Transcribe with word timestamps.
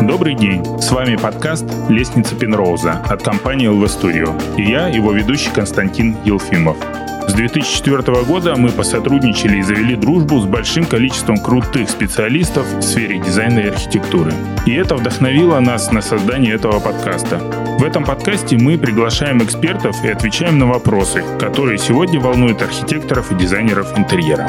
Добрый 0.00 0.34
день! 0.34 0.64
С 0.80 0.90
вами 0.90 1.16
подкаст 1.16 1.66
«Лестница 1.90 2.34
Пенроуза» 2.34 2.92
от 2.92 3.22
компании 3.22 3.68
LV 3.68 3.84
Studio. 3.84 4.56
И 4.56 4.62
я, 4.62 4.88
его 4.88 5.12
ведущий 5.12 5.50
Константин 5.50 6.16
Елфимов. 6.24 6.78
С 7.30 7.32
2004 7.32 8.24
года 8.24 8.56
мы 8.56 8.70
посотрудничали 8.70 9.58
и 9.58 9.62
завели 9.62 9.94
дружбу 9.94 10.40
с 10.40 10.46
большим 10.46 10.84
количеством 10.84 11.36
крутых 11.38 11.88
специалистов 11.88 12.66
в 12.66 12.82
сфере 12.82 13.20
дизайна 13.20 13.60
и 13.60 13.68
архитектуры. 13.68 14.32
И 14.66 14.72
это 14.72 14.96
вдохновило 14.96 15.60
нас 15.60 15.92
на 15.92 16.02
создание 16.02 16.54
этого 16.56 16.80
подкаста. 16.80 17.38
В 17.78 17.84
этом 17.84 18.04
подкасте 18.04 18.58
мы 18.58 18.76
приглашаем 18.76 19.44
экспертов 19.44 20.04
и 20.04 20.08
отвечаем 20.08 20.58
на 20.58 20.66
вопросы, 20.66 21.22
которые 21.38 21.78
сегодня 21.78 22.18
волнуют 22.18 22.62
архитекторов 22.62 23.30
и 23.30 23.36
дизайнеров 23.36 23.96
интерьера. 23.96 24.48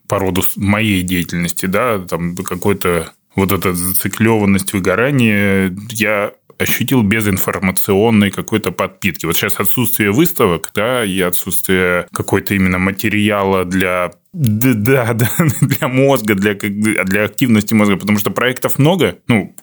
по 0.08 0.18
роду 0.18 0.42
моей 0.56 1.02
деятельности, 1.02 1.66
да, 1.66 1.98
там 1.98 2.36
какой-то 2.36 3.12
вот 3.36 3.52
эта 3.52 3.74
зациклеванность, 3.74 4.72
выгорание, 4.72 5.76
я 5.90 6.32
ощутил 6.58 7.02
без 7.02 7.26
информационной 7.26 8.30
какой-то 8.30 8.70
подпитки. 8.70 9.24
Вот 9.24 9.36
сейчас 9.36 9.60
отсутствие 9.60 10.12
выставок, 10.12 10.70
да, 10.74 11.04
и 11.04 11.18
отсутствие 11.20 12.06
какой-то 12.12 12.54
именно 12.54 12.78
материала 12.78 13.64
для 13.64 14.10
да, 14.32 15.12
да, 15.14 15.28
для 15.60 15.88
мозга, 15.88 16.34
для, 16.34 16.54
для 16.54 17.24
активности 17.24 17.74
мозга, 17.74 17.96
потому 17.96 18.18
что 18.18 18.30
проектов 18.30 18.78
много, 18.78 19.18
ну, 19.26 19.54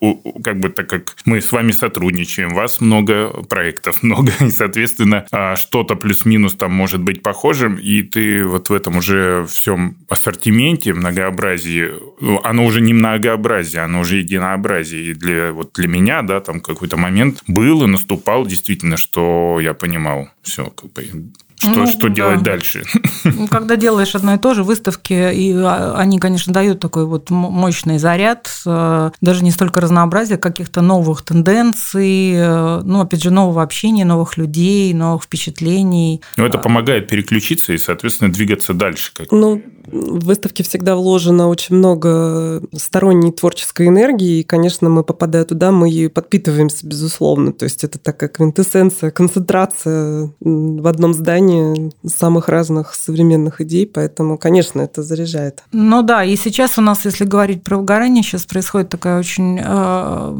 как 0.43 0.59
бы 0.59 0.69
так 0.69 0.89
как 0.89 1.15
мы 1.25 1.41
с 1.41 1.51
вами 1.51 1.71
сотрудничаем, 1.71 2.49
вас 2.49 2.81
много, 2.81 3.29
проектов 3.43 4.03
много, 4.03 4.31
и, 4.41 4.49
соответственно, 4.49 5.25
а, 5.31 5.55
что-то 5.55 5.95
плюс-минус 5.95 6.55
там 6.55 6.73
может 6.73 7.01
быть 7.01 7.23
похожим, 7.23 7.75
и 7.75 8.03
ты 8.03 8.45
вот 8.45 8.69
в 8.69 8.73
этом 8.73 8.97
уже 8.97 9.45
всем 9.47 9.97
ассортименте, 10.09 10.93
многообразии, 10.93 11.91
ну, 12.19 12.41
оно 12.43 12.65
уже 12.65 12.81
не 12.81 12.93
многообразие, 12.93 13.83
оно 13.83 14.01
уже 14.01 14.17
единообразие, 14.17 15.11
и 15.11 15.13
для, 15.13 15.53
вот 15.53 15.73
для 15.73 15.87
меня, 15.87 16.21
да, 16.23 16.41
там 16.41 16.59
какой-то 16.59 16.97
момент 16.97 17.41
был 17.47 17.83
и 17.83 17.87
наступал 17.87 18.45
действительно, 18.45 18.97
что 18.97 19.59
я 19.61 19.73
понимал, 19.73 20.29
все, 20.41 20.65
как 20.65 20.91
бы 20.91 21.31
что, 21.59 21.69
ну, 21.69 21.87
что 21.87 22.07
да. 22.09 22.13
делать 22.13 22.43
дальше? 22.43 22.83
Ну, 23.23 23.47
когда 23.47 23.75
делаешь 23.75 24.15
одно 24.15 24.35
и 24.35 24.37
то 24.37 24.53
же, 24.53 24.63
выставки, 24.63 25.33
и 25.33 25.53
а, 25.53 25.95
они, 25.97 26.19
конечно, 26.19 26.53
дают 26.53 26.79
такой 26.79 27.05
вот 27.05 27.29
мощный 27.29 27.97
заряд, 27.97 28.49
э, 28.65 29.11
даже 29.21 29.43
не 29.43 29.51
столько 29.51 29.81
разнообразия, 29.81 30.37
каких-то 30.37 30.81
новых 30.81 31.23
тенденций, 31.23 32.31
э, 32.33 32.81
ну, 32.83 33.01
опять 33.01 33.23
же, 33.23 33.31
нового 33.31 33.63
общения, 33.63 34.05
новых 34.05 34.37
людей, 34.37 34.93
новых 34.93 35.23
впечатлений. 35.23 36.21
Ну, 36.37 36.45
это 36.45 36.57
помогает 36.57 37.07
переключиться 37.07 37.73
и, 37.73 37.77
соответственно, 37.77 38.31
двигаться 38.31 38.73
дальше. 38.73 39.11
Как... 39.13 39.31
Ну, 39.31 39.61
в 39.87 40.25
выставке 40.25 40.63
всегда 40.63 40.95
вложено 40.95 41.47
очень 41.47 41.75
много 41.75 42.61
сторонней 42.75 43.31
творческой 43.31 43.87
энергии, 43.87 44.39
и, 44.39 44.43
конечно, 44.43 44.89
мы, 44.89 45.03
попадая 45.03 45.45
туда, 45.45 45.71
мы 45.71 45.89
ее 45.89 46.09
подпитываемся, 46.09 46.85
безусловно. 46.85 47.53
То 47.53 47.63
есть 47.63 47.83
это 47.83 47.97
такая 47.97 48.29
квинтэссенция, 48.29 49.11
концентрация 49.11 50.31
в 50.39 50.87
одном 50.87 51.13
здании 51.13 51.91
самых 52.05 52.49
разных 52.49 52.93
современных 52.93 53.61
идей, 53.61 53.85
поэтому, 53.87 54.37
конечно, 54.37 54.81
это 54.81 55.03
заряжает. 55.03 55.63
Ну 55.71 56.01
да, 56.01 56.23
и 56.23 56.35
сейчас 56.35 56.77
у 56.77 56.81
нас, 56.81 57.05
если 57.05 57.25
говорить 57.25 57.63
про 57.63 57.77
выгорание, 57.77 58.23
сейчас 58.23 58.45
происходит 58.45 58.89
такая 58.89 59.19
очень 59.19 59.59
э, 59.63 60.35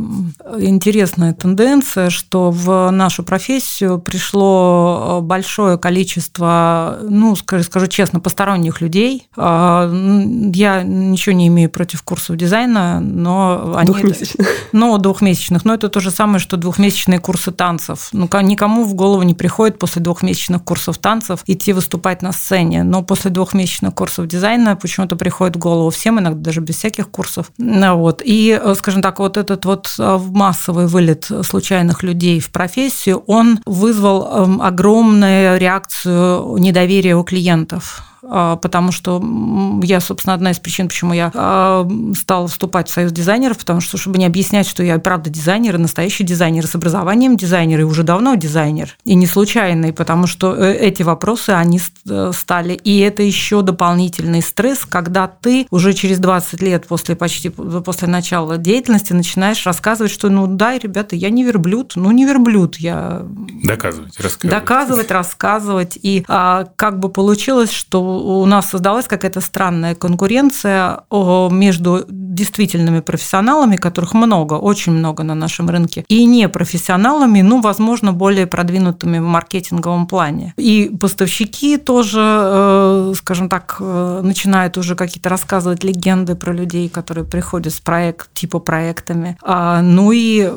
интересная 0.60 1.34
тенденция, 1.34 2.10
что 2.10 2.52
в 2.52 2.90
нашу 2.92 3.24
профессию 3.24 4.00
пришло 4.00 5.20
большое 5.22 5.78
количество, 5.78 7.00
ну, 7.04 7.36
скажу, 7.36 7.64
скажу 7.64 7.88
честно, 7.88 8.20
посторонних 8.20 8.82
людей, 8.82 9.28
я 9.38 10.84
ничего 10.84 11.36
не 11.36 11.48
имею 11.48 11.70
против 11.70 12.02
курсов 12.02 12.38
дизайна, 12.38 13.00
но 13.00 13.76
они... 13.76 13.92
Двухмесячных. 13.92 14.48
Ну, 14.72 14.98
двухмесячных. 14.98 15.64
Но 15.64 15.76
это 15.76 15.90
то 15.90 16.00
же 16.00 16.12
самое, 16.12 16.40
что 16.40 16.58
двухмесячные 16.58 17.20
курсы 17.20 17.52
танцев. 17.52 18.10
Ну, 18.12 18.28
никому 18.42 18.84
в 18.84 18.96
голову 18.96 19.22
не 19.24 19.34
приходит 19.34 19.78
после 19.78 20.02
двухмесячных 20.02 20.64
курсов 20.64 20.98
танцев 20.98 21.42
идти 21.46 21.74
выступать 21.74 22.22
на 22.22 22.32
сцене. 22.32 22.84
Но 22.84 23.04
после 23.04 23.30
двухмесячных 23.30 23.94
курсов 23.94 24.28
дизайна 24.28 24.76
почему-то 24.76 25.16
приходит 25.16 25.56
в 25.56 25.60
голову 25.60 25.92
всем, 25.92 26.20
иногда 26.20 26.40
даже 26.40 26.62
без 26.62 26.76
всяких 26.78 27.10
курсов. 27.10 27.52
Ну, 27.58 27.98
вот. 27.98 28.22
И, 28.26 28.60
скажем 28.76 29.02
так, 29.02 29.20
вот 29.20 29.38
этот 29.38 29.66
вот 29.66 29.94
а, 30.00 30.18
массовый 30.18 30.88
вылет 30.88 31.30
случайных 31.44 32.02
людей 32.02 32.40
в 32.40 32.50
профессию, 32.52 33.24
он 33.28 33.60
вызвал 33.66 34.46
эм, 34.46 34.62
огромную 34.62 35.60
реакцию 35.60 36.58
недоверия 36.58 37.16
у 37.16 37.24
клиентов. 37.24 38.04
А, 38.24 38.56
потому 38.56 38.92
что 38.92 39.24
я, 39.84 40.00
собственно, 40.00 40.34
одна 40.34 40.52
из 40.52 40.60
причин, 40.60 40.88
почему 40.88 41.14
я 41.14 41.32
а, 41.34 41.88
стала 42.16 42.48
вступать 42.48 42.90
в 42.90 42.94
союз 42.94 43.12
дизайнеров, 43.12 43.58
потому 43.58 43.82
что, 43.82 43.98
чтобы 43.98 44.18
не 44.18 44.26
объяснять, 44.26 44.68
что 44.68 44.84
я 44.84 44.98
правда 45.00 45.30
дизайнер, 45.30 45.76
и 45.76 45.78
настоящий 45.78 46.24
дизайнер 46.24 46.68
с 46.68 46.76
образованием 46.76 47.38
дизайнер, 47.38 47.82
и 47.82 47.84
уже 47.84 48.04
давно 48.04 48.36
дизайнер, 48.36 48.96
и 49.04 49.16
не 49.16 49.28
случайный, 49.28 49.94
потому 49.94 50.28
что 50.28 50.56
э, 50.56 50.74
эти 50.74 51.04
вопросы, 51.04 51.52
они 51.52 51.80
э, 52.10 52.32
стали, 52.34 52.74
и 52.74 53.00
это 53.00 53.24
еще 53.24 53.62
дополнительный 53.62 54.42
стресс, 54.42 54.86
когда 54.86 55.28
ты 55.28 55.68
уже 55.70 55.94
через 55.94 56.20
20 56.20 56.62
лет 56.62 56.88
после 56.88 57.16
почти 57.16 57.50
после 57.50 58.08
начала 58.08 58.58
деятельности 58.58 59.14
начинаешь 59.14 59.66
рассказывать, 59.66 60.12
что 60.12 60.30
ну 60.30 60.48
да, 60.48 60.78
ребята, 60.78 61.16
я 61.16 61.30
не 61.30 61.44
верблюд, 61.44 61.94
ну 61.96 62.12
не 62.12 62.26
верблюд, 62.26 62.78
я... 62.78 63.26
Доказывать, 63.64 64.20
рассказывать. 64.20 64.60
Доказывать, 64.60 65.12
рассказывать, 65.12 66.00
и 66.02 66.26
а, 66.28 66.68
как 66.76 67.00
бы 67.00 67.10
получилось, 67.10 67.72
что 67.72 68.07
у 68.08 68.46
нас 68.46 68.70
создалась 68.70 69.08
какая-то 69.08 69.42
странная 69.42 69.96
конкуренция 69.96 71.02
между 71.52 72.06
действительными 72.38 73.02
профессионалами, 73.02 73.76
которых 73.78 74.14
много, 74.14 74.54
очень 74.54 74.94
много 74.94 75.24
на 75.24 75.36
нашем 75.36 75.70
рынке, 75.70 76.06
и 76.08 76.26
непрофессионалами, 76.26 77.42
ну, 77.42 77.62
возможно, 77.62 78.14
более 78.14 78.46
продвинутыми 78.46 79.20
в 79.20 79.24
маркетинговом 79.24 80.08
плане. 80.08 80.54
И 80.58 80.92
поставщики 81.02 81.78
тоже, 81.78 82.22
э, 82.22 83.14
скажем 83.16 83.50
так, 83.50 83.78
э, 83.80 84.22
начинают 84.24 84.78
уже 84.78 84.96
какие-то 84.96 85.30
рассказывать 85.30 85.84
легенды 85.84 86.36
про 86.36 86.54
людей, 86.54 86.90
которые 86.90 87.26
приходят 87.26 87.74
с 87.74 87.80
проект, 87.80 88.34
типа 88.34 88.60
проектами. 88.60 89.38
А, 89.42 89.82
ну 89.82 90.12
и 90.12 90.52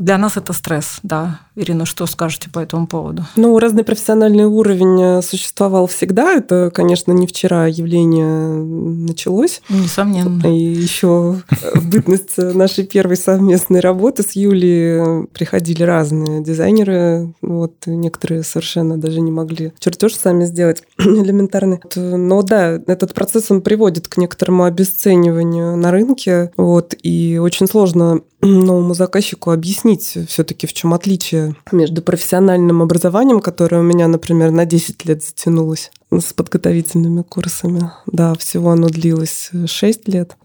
для 0.00 0.18
нас 0.18 0.36
это 0.36 0.52
стресс, 0.52 0.98
да. 1.02 1.40
Ирина, 1.56 1.86
что 1.86 2.04
скажете 2.04 2.50
по 2.50 2.58
этому 2.58 2.86
поводу? 2.86 3.24
Ну, 3.34 3.58
разный 3.58 3.82
профессиональный 3.82 4.44
уровень 4.44 5.02
э, 5.02 5.22
существовал 5.22 5.86
всегда. 5.86 6.34
Это, 6.34 6.70
конечно, 6.72 7.12
не 7.12 7.26
вчера 7.26 7.66
явление 7.66 8.26
началось. 8.26 9.62
Несомненно. 9.70 10.46
И 10.46 10.54
еще 10.54 11.40
в 11.74 11.90
бытность 11.90 12.36
нашей 12.36 12.84
первой 12.84 13.16
совместной 13.16 13.80
работы 13.80 14.22
с 14.22 14.32
Юлей 14.32 15.26
приходили 15.32 15.82
разные 15.82 16.42
дизайнеры. 16.42 17.32
Вот 17.40 17.72
некоторые 17.86 18.42
совершенно 18.42 18.98
даже 18.98 19.22
не 19.22 19.30
могли 19.30 19.72
чертеж 19.78 20.14
сами 20.14 20.44
сделать 20.44 20.82
элементарный. 20.98 21.80
Но 21.96 22.42
да, 22.42 22.72
этот 22.86 23.14
процесс 23.14 23.50
он 23.50 23.62
приводит 23.62 24.08
к 24.08 24.18
некоторому 24.18 24.64
обесцениванию 24.64 25.76
на 25.76 25.90
рынке. 25.90 26.52
Вот, 26.58 26.94
и 27.02 27.38
очень 27.38 27.66
сложно 27.66 28.20
новому 28.42 28.94
заказчику 28.94 29.50
объяснить 29.50 30.18
все-таки, 30.28 30.66
в 30.66 30.72
чем 30.72 30.94
отличие 30.94 31.45
между 31.72 32.02
профессиональным 32.02 32.82
образованием, 32.82 33.40
которое 33.40 33.78
у 33.78 33.84
меня, 33.84 34.08
например, 34.08 34.50
на 34.50 34.64
10 34.64 35.04
лет 35.04 35.22
затянулось, 35.22 35.90
с 36.10 36.32
подготовительными 36.32 37.22
курсами. 37.22 37.90
Да, 38.06 38.34
всего 38.34 38.70
оно 38.70 38.88
длилось 38.88 39.50
6 39.66 40.08
лет. 40.08 40.36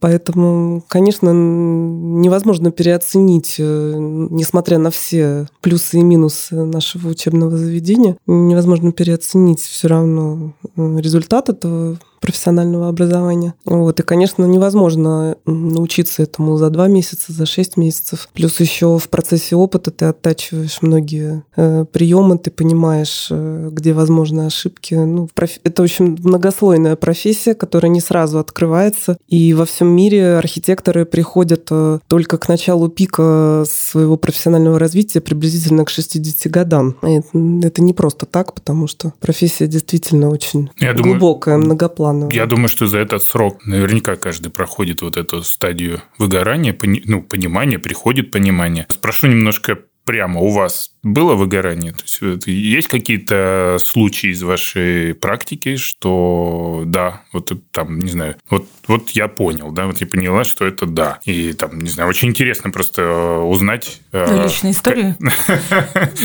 Поэтому, 0.00 0.82
конечно, 0.88 1.30
невозможно 1.30 2.70
переоценить, 2.70 3.56
э, 3.58 3.94
несмотря 3.96 4.78
на 4.78 4.90
все 4.90 5.48
плюсы 5.60 5.98
и 5.98 6.02
минусы 6.02 6.54
нашего 6.64 7.08
учебного 7.08 7.56
заведения, 7.56 8.16
невозможно 8.26 8.92
переоценить 8.92 9.60
все 9.60 9.88
равно 9.88 10.54
э, 10.76 10.98
результат 10.98 11.50
этого 11.50 11.98
профессионального 12.20 12.88
образования. 12.88 13.54
Вот. 13.64 14.00
И, 14.00 14.02
конечно, 14.02 14.44
невозможно 14.44 15.36
научиться 15.44 16.22
этому 16.22 16.56
за 16.56 16.70
два 16.70 16.88
месяца, 16.88 17.32
за 17.32 17.46
шесть 17.46 17.76
месяцев. 17.76 18.28
Плюс 18.32 18.58
еще 18.60 18.98
в 18.98 19.08
процессе 19.08 19.54
опыта 19.56 19.90
ты 19.90 20.06
оттачиваешь 20.06 20.82
многие 20.82 21.44
э, 21.56 21.84
приемы, 21.84 22.38
ты 22.38 22.50
понимаешь, 22.50 23.28
э, 23.30 23.68
где 23.70 23.92
возможны 23.92 24.46
ошибки. 24.46 24.85
Ну, 24.94 25.28
проф... 25.34 25.50
Это 25.64 25.82
очень 25.82 26.16
многослойная 26.22 26.96
профессия, 26.96 27.54
которая 27.54 27.90
не 27.90 28.00
сразу 28.00 28.38
открывается. 28.38 29.16
И 29.26 29.54
во 29.54 29.64
всем 29.64 29.88
мире 29.88 30.36
архитекторы 30.36 31.04
приходят 31.04 31.66
э, 31.70 31.98
только 32.08 32.38
к 32.38 32.48
началу 32.48 32.88
пика 32.88 33.64
своего 33.68 34.16
профессионального 34.16 34.78
развития 34.78 35.20
приблизительно 35.20 35.84
к 35.84 35.90
60 35.90 36.50
годам. 36.50 36.96
Это, 37.02 37.28
это 37.66 37.82
не 37.82 37.92
просто 37.92 38.26
так, 38.26 38.54
потому 38.54 38.86
что 38.86 39.12
профессия 39.20 39.66
действительно 39.66 40.30
очень 40.30 40.70
Я 40.78 40.94
глубокая, 40.94 41.54
думаю... 41.54 41.66
многоплановая. 41.66 42.34
Я 42.34 42.46
думаю, 42.46 42.68
что 42.68 42.86
за 42.86 42.98
этот 42.98 43.22
срок 43.22 43.66
наверняка 43.66 44.16
каждый 44.16 44.50
проходит 44.50 45.02
вот 45.02 45.16
эту 45.16 45.42
стадию 45.42 46.02
выгорания, 46.18 46.72
пони, 46.72 47.02
ну, 47.04 47.22
понимания, 47.22 47.78
приходит 47.78 48.30
понимание. 48.30 48.86
Спрошу 48.88 49.26
немножко 49.26 49.78
прямо 50.06 50.40
у 50.40 50.50
вас 50.50 50.92
было 51.06 51.34
выгорание? 51.34 51.92
То 51.92 52.02
есть 52.02 52.46
есть 52.46 52.88
какие-то 52.88 53.78
случаи 53.82 54.30
из 54.30 54.42
вашей 54.42 55.14
практики, 55.14 55.76
что 55.76 56.82
да, 56.84 57.22
вот 57.32 57.52
там, 57.70 58.00
не 58.00 58.10
знаю, 58.10 58.36
вот, 58.50 58.66
вот 58.88 59.10
я 59.10 59.28
понял, 59.28 59.70
да, 59.70 59.86
вот 59.86 60.00
я 60.00 60.06
поняла, 60.06 60.44
что 60.44 60.66
это 60.66 60.86
да. 60.86 61.18
И 61.24 61.52
там, 61.52 61.78
не 61.78 61.88
знаю, 61.88 62.08
очень 62.08 62.28
интересно 62.28 62.70
просто 62.70 63.02
э, 63.02 63.38
узнать... 63.42 64.00
Э, 64.12 64.44
личные 64.44 64.72
истории? 64.72 65.16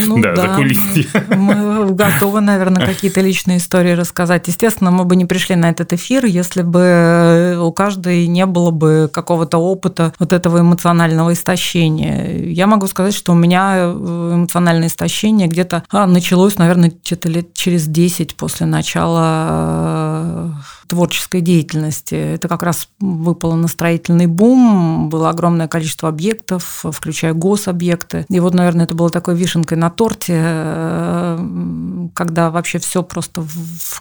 Ну 0.05 0.21
да, 0.21 0.35
за 0.35 0.47
кулисье. 0.55 1.05
Мы 1.29 1.93
готовы, 1.93 2.41
наверное, 2.41 2.85
какие-то 2.85 3.21
личные 3.21 3.57
истории 3.57 3.91
рассказать. 3.91 4.47
Естественно, 4.47 4.91
мы 4.91 5.05
бы 5.05 5.15
не 5.15 5.25
пришли 5.25 5.55
на 5.55 5.69
этот 5.69 5.93
эфир, 5.93 6.25
если 6.25 6.61
бы 6.61 7.57
у 7.61 7.71
каждой 7.71 8.27
не 8.27 8.45
было 8.45 8.71
бы 8.71 9.09
какого-то 9.11 9.57
опыта 9.57 10.13
вот 10.19 10.33
этого 10.33 10.61
эмоционального 10.61 11.33
истощения. 11.33 12.45
Я 12.47 12.67
могу 12.67 12.87
сказать, 12.87 13.13
что 13.13 13.33
у 13.33 13.35
меня 13.35 13.75
э, 13.77 14.33
эмоциональное 14.71 14.87
истощение 14.87 15.47
где-то 15.47 15.83
а, 15.91 16.07
началось, 16.07 16.57
наверное, 16.57 16.91
где-то 16.91 17.29
лет 17.29 17.53
через 17.53 17.87
10 17.87 18.35
после 18.35 18.65
начала 18.65 20.55
творческой 20.91 21.39
деятельности. 21.39 22.15
Это 22.15 22.49
как 22.49 22.63
раз 22.63 22.89
выпало 22.99 23.55
на 23.55 23.69
строительный 23.69 24.27
бум, 24.27 25.07
было 25.07 25.29
огромное 25.29 25.69
количество 25.69 26.09
объектов, 26.09 26.83
включая 26.91 27.33
гособъекты. 27.33 28.25
И 28.27 28.41
вот, 28.41 28.53
наверное, 28.53 28.83
это 28.83 28.93
было 28.93 29.09
такой 29.09 29.35
вишенкой 29.35 29.77
на 29.77 29.89
торте, 29.89 30.33
э, 30.37 32.07
когда 32.13 32.51
вообще 32.51 32.79
все 32.79 33.03
просто, 33.03 33.45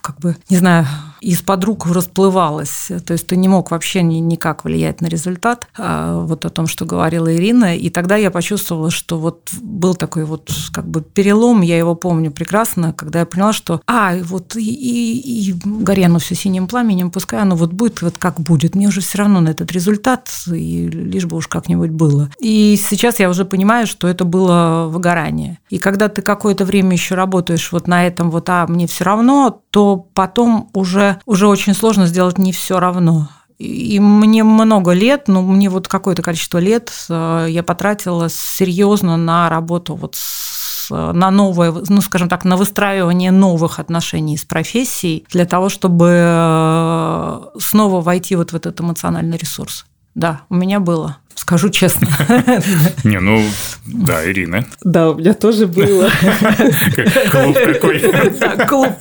как 0.01 0.19
бы, 0.19 0.37
не 0.49 0.57
знаю, 0.57 0.85
из-под 1.21 1.63
рук 1.63 1.87
расплывалось. 1.87 2.91
То 3.07 3.13
есть 3.13 3.29
ты 3.29 3.37
не 3.37 3.47
мог 3.47 3.71
вообще 3.71 4.03
никак 4.03 4.65
влиять 4.65 5.01
на 5.01 5.07
результат, 5.07 5.69
а 5.79 6.21
вот 6.21 6.45
о 6.45 6.51
том, 6.51 6.67
что 6.67 6.87
говорила 6.87 7.33
Ирина. 7.33 7.77
И 7.77 7.89
тогда 7.89 8.17
я 8.17 8.33
почувствовала, 8.33 8.91
что 8.91 9.17
вот 9.17 9.51
был 9.63 9.95
такой 9.95 10.25
вот 10.25 10.51
как 10.73 10.89
бы 10.89 11.03
перелом, 11.03 11.61
я 11.61 11.79
его 11.79 11.95
помню 11.95 12.33
прекрасно, 12.33 12.93
когда 12.93 13.21
я 13.21 13.27
поняла, 13.27 13.53
что, 13.53 13.81
а, 13.87 14.17
вот 14.25 14.57
и, 14.57 14.61
и, 14.61 15.51
и 15.51 15.55
горе 15.65 16.07
оно 16.07 16.19
все 16.19 16.35
синим 16.35 16.67
пламенем, 16.67 16.80
пламенем, 16.81 17.11
пускай 17.11 17.41
оно 17.41 17.57
вот 17.57 17.73
будет 17.73 18.01
вот 18.01 18.17
как 18.19 18.41
будет. 18.41 18.75
Мне 18.75 18.89
уже 18.89 19.01
все 19.01 19.19
равно 19.19 19.41
на 19.41 19.51
этот 19.51 19.71
результат, 19.73 20.31
и 20.47 20.89
лишь 20.89 21.27
бы 21.27 21.37
уж 21.37 21.47
как-нибудь 21.47 21.91
было. 21.91 22.31
И 22.41 22.79
сейчас 22.83 23.21
я 23.21 23.29
уже 23.29 23.45
понимаю, 23.45 23.87
что 23.87 24.09
это 24.09 24.25
было 24.25 24.87
выгорание. 24.89 25.59
И 25.69 25.79
когда 25.79 26.09
ты 26.09 26.23
какое-то 26.23 26.65
время 26.65 26.93
еще 26.93 27.15
работаешь 27.15 27.71
вот 27.73 27.87
на 27.87 28.07
этом 28.07 28.31
вот, 28.31 28.49
а 28.49 28.67
мне 28.67 28.87
все 28.87 29.05
равно, 29.05 29.61
то 29.71 29.97
потом 30.15 30.71
уже, 30.73 31.21
уже 31.27 31.47
очень 31.49 31.75
сложно 31.75 32.07
сделать 32.07 32.39
не 32.39 32.53
все 32.53 32.81
равно. 32.81 33.29
И 33.59 34.01
мне 34.01 34.43
много 34.43 34.93
лет, 34.93 35.25
ну, 35.29 35.43
мне 35.43 35.69
вот 35.69 35.87
какое-то 35.87 36.23
количество 36.23 36.57
лет 36.57 36.91
э, 37.11 37.47
я 37.51 37.63
потратила 37.63 38.31
серьезно 38.31 39.19
на 39.19 39.51
работу 39.51 39.97
вот 39.97 40.15
с 40.17 40.50
на 40.91 41.31
новое, 41.31 41.73
ну, 41.89 42.01
скажем 42.01 42.29
так, 42.29 42.45
на 42.45 42.57
выстраивание 42.57 43.31
новых 43.31 43.79
отношений 43.79 44.37
с 44.37 44.45
профессией 44.45 45.25
для 45.31 45.47
того, 45.47 45.69
чтобы 45.69 46.09
э, 46.13 47.41
снова 47.59 48.01
войти 48.01 48.37
вот 48.37 48.53
в 48.53 48.57
этот 48.57 48.81
эмоциональный 48.81 49.37
ресурс. 49.37 49.87
Да, 50.15 50.43
у 50.49 50.55
меня 50.55 50.81
было 50.81 51.19
скажу 51.35 51.71
честно. 51.71 52.09
Не, 53.05 53.21
ну, 53.21 53.43
да, 53.87 54.25
Ирина. 54.31 54.67
Да, 54.83 55.11
у 55.11 55.15
меня 55.15 55.35
тоже 55.35 55.67
было. 55.67 56.11
Клуб 57.31 57.57
какой. 57.57 58.03
Да, 58.39 58.67
клуб. 58.67 58.93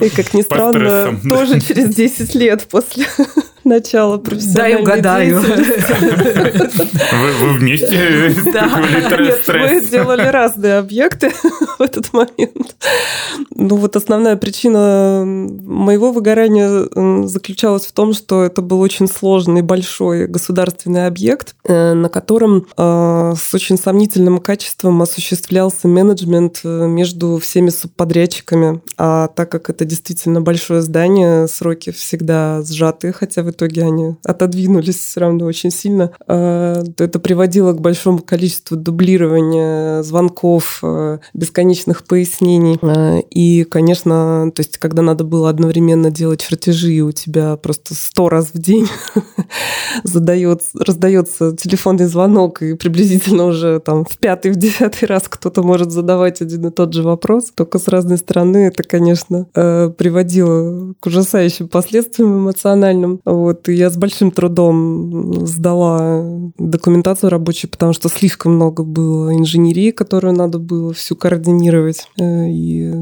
И, 0.00 0.08
как 0.10 0.34
ни 0.34 0.42
странно, 0.42 1.18
тоже 1.28 1.60
через 1.60 1.94
10 1.94 2.34
лет 2.34 2.66
после 2.70 3.06
начала 3.66 4.16
профессиональной 4.18 4.72
Дай 4.72 4.82
угадаю. 4.82 5.40
Вы, 5.40 7.32
вы 7.40 7.52
вместе 7.58 8.34
да. 8.52 8.80
Нет, 9.18 9.42
мы 9.48 9.86
делали 9.86 10.22
разные 10.22 10.78
объекты 10.78 11.30
в 11.78 11.82
этот 11.82 12.12
момент. 12.12 12.76
Ну 13.50 13.76
вот 13.76 13.96
основная 13.96 14.36
причина 14.36 15.24
моего 15.26 16.12
выгорания 16.12 17.26
заключалась 17.26 17.86
в 17.86 17.92
том, 17.92 18.14
что 18.14 18.44
это 18.44 18.62
был 18.62 18.80
очень 18.80 19.08
сложный, 19.08 19.62
большой 19.62 20.26
государственный 20.26 20.65
объект, 21.06 21.54
э, 21.64 21.94
на 21.94 22.08
котором 22.08 22.66
э, 22.76 23.34
с 23.36 23.54
очень 23.54 23.78
сомнительным 23.78 24.38
качеством 24.38 25.00
осуществлялся 25.02 25.88
менеджмент 25.88 26.60
э, 26.64 26.86
между 26.86 27.38
всеми 27.38 27.70
субподрядчиками. 27.70 28.80
А 28.96 29.28
так 29.28 29.50
как 29.50 29.70
это 29.70 29.84
действительно 29.84 30.40
большое 30.40 30.82
здание, 30.82 31.48
сроки 31.48 31.90
всегда 31.90 32.62
сжатые, 32.62 33.12
хотя 33.12 33.42
в 33.42 33.50
итоге 33.50 33.84
они 33.84 34.16
отодвинулись 34.24 34.98
все 34.98 35.20
равно 35.20 35.46
очень 35.46 35.70
сильно. 35.70 36.12
Это 36.26 37.18
приводило 37.18 37.72
к 37.72 37.80
большому 37.80 38.18
количеству 38.18 38.76
дублирования 38.76 40.02
звонков, 40.02 40.82
бесконечных 41.34 42.04
пояснений. 42.04 42.78
И, 43.30 43.64
конечно, 43.64 44.50
то 44.54 44.60
есть, 44.60 44.78
когда 44.78 45.02
надо 45.02 45.24
было 45.24 45.48
одновременно 45.50 46.10
делать 46.10 46.42
чертежи, 46.42 47.00
у 47.00 47.12
тебя 47.12 47.56
просто 47.56 47.94
сто 47.94 48.28
раз 48.28 48.50
в 48.52 48.58
день 48.58 48.88
задается, 50.62 50.84
раздается 50.84 51.56
телефонный 51.56 52.06
звонок, 52.06 52.62
и 52.62 52.74
приблизительно 52.74 53.44
уже 53.44 53.80
там 53.80 54.04
в 54.04 54.16
пятый, 54.18 54.52
в 54.52 54.56
десятый 54.56 55.06
раз 55.06 55.24
кто-то 55.28 55.62
может 55.62 55.90
задавать 55.90 56.40
один 56.40 56.66
и 56.66 56.70
тот 56.70 56.92
же 56.92 57.02
вопрос, 57.02 57.52
только 57.54 57.78
с 57.78 57.88
разной 57.88 58.18
стороны, 58.18 58.68
это, 58.68 58.82
конечно, 58.82 59.46
приводило 59.54 60.94
к 61.00 61.06
ужасающим 61.06 61.68
последствиям 61.68 62.38
эмоциональным. 62.38 63.20
Вот, 63.24 63.68
и 63.68 63.74
я 63.74 63.90
с 63.90 63.96
большим 63.96 64.30
трудом 64.30 65.46
сдала 65.46 66.24
документацию 66.58 67.30
рабочую, 67.30 67.70
потому 67.70 67.92
что 67.92 68.08
слишком 68.08 68.54
много 68.54 68.82
было 68.82 69.34
инженерии, 69.34 69.90
которую 69.90 70.34
надо 70.34 70.58
было 70.58 70.92
всю 70.92 71.16
координировать. 71.16 72.08
Э, 72.18 72.48
и 72.48 72.92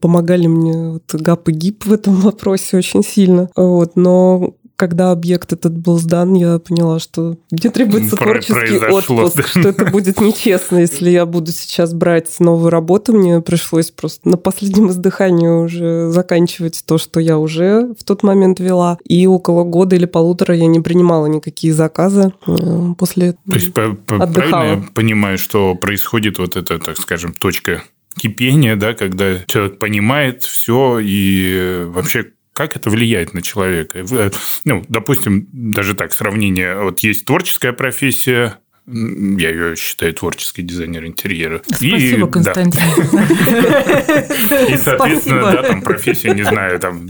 помогали 0.00 0.46
мне 0.46 0.90
вот 0.90 1.14
ГАП 1.14 1.48
и 1.48 1.52
ГИП 1.52 1.86
в 1.86 1.92
этом 1.92 2.14
вопросе 2.16 2.76
очень 2.76 3.02
сильно. 3.02 3.48
Вот, 3.56 3.96
но 3.96 4.54
когда 4.78 5.10
объект 5.10 5.52
этот 5.52 5.76
был 5.76 5.98
сдан, 5.98 6.34
я 6.34 6.60
поняла, 6.60 7.00
что 7.00 7.36
мне 7.50 7.68
требуется 7.68 8.16
творческий 8.16 8.78
отпуск, 8.78 9.36
да. 9.36 9.42
что 9.42 9.68
это 9.68 9.86
будет 9.86 10.20
нечестно, 10.20 10.78
если 10.78 11.10
я 11.10 11.26
буду 11.26 11.50
сейчас 11.50 11.92
брать 11.92 12.28
новую 12.38 12.70
работу. 12.70 13.12
Мне 13.12 13.40
пришлось 13.40 13.90
просто 13.90 14.28
на 14.28 14.36
последнем 14.36 14.90
издыхании 14.90 15.48
уже 15.48 16.10
заканчивать 16.10 16.84
то, 16.86 16.96
что 16.96 17.18
я 17.18 17.38
уже 17.38 17.92
в 17.98 18.04
тот 18.04 18.22
момент 18.22 18.60
вела. 18.60 18.98
И 19.04 19.26
около 19.26 19.64
года 19.64 19.96
или 19.96 20.06
полутора 20.06 20.54
я 20.54 20.68
не 20.68 20.78
принимала 20.78 21.26
никакие 21.26 21.72
заказы 21.72 22.32
э, 22.46 22.94
после 22.96 23.32
То 23.32 23.54
есть, 23.54 23.70
отдыхала. 23.76 24.26
правильно 24.28 24.84
я 24.84 24.88
понимаю, 24.94 25.38
что 25.38 25.74
происходит 25.74 26.38
вот 26.38 26.56
эта, 26.56 26.78
так 26.78 26.96
скажем, 26.98 27.34
точка 27.34 27.82
кипения, 28.16 28.76
да, 28.76 28.94
когда 28.94 29.38
человек 29.46 29.78
понимает 29.78 30.44
все 30.44 31.00
и 31.00 31.84
вообще 31.86 32.26
как 32.58 32.74
это 32.74 32.90
влияет 32.90 33.34
на 33.34 33.40
человека? 33.40 34.04
Ну, 34.64 34.84
допустим, 34.88 35.46
даже 35.52 35.94
так, 35.94 36.12
сравнение. 36.12 36.76
Вот 36.76 36.98
есть 37.00 37.24
творческая 37.24 37.72
профессия, 37.72 38.58
я 38.84 39.50
ее 39.50 39.76
считаю 39.76 40.12
творческий 40.12 40.62
дизайнер 40.62 41.06
интерьера. 41.06 41.62
Спасибо, 41.64 42.26
и, 42.26 42.30
Константин. 42.32 42.82
И, 44.68 44.76
соответственно, 44.76 45.52
да, 45.52 45.62
там 45.62 45.82
профессия, 45.82 46.34
не 46.34 46.42
знаю, 46.42 46.80
там 46.80 47.06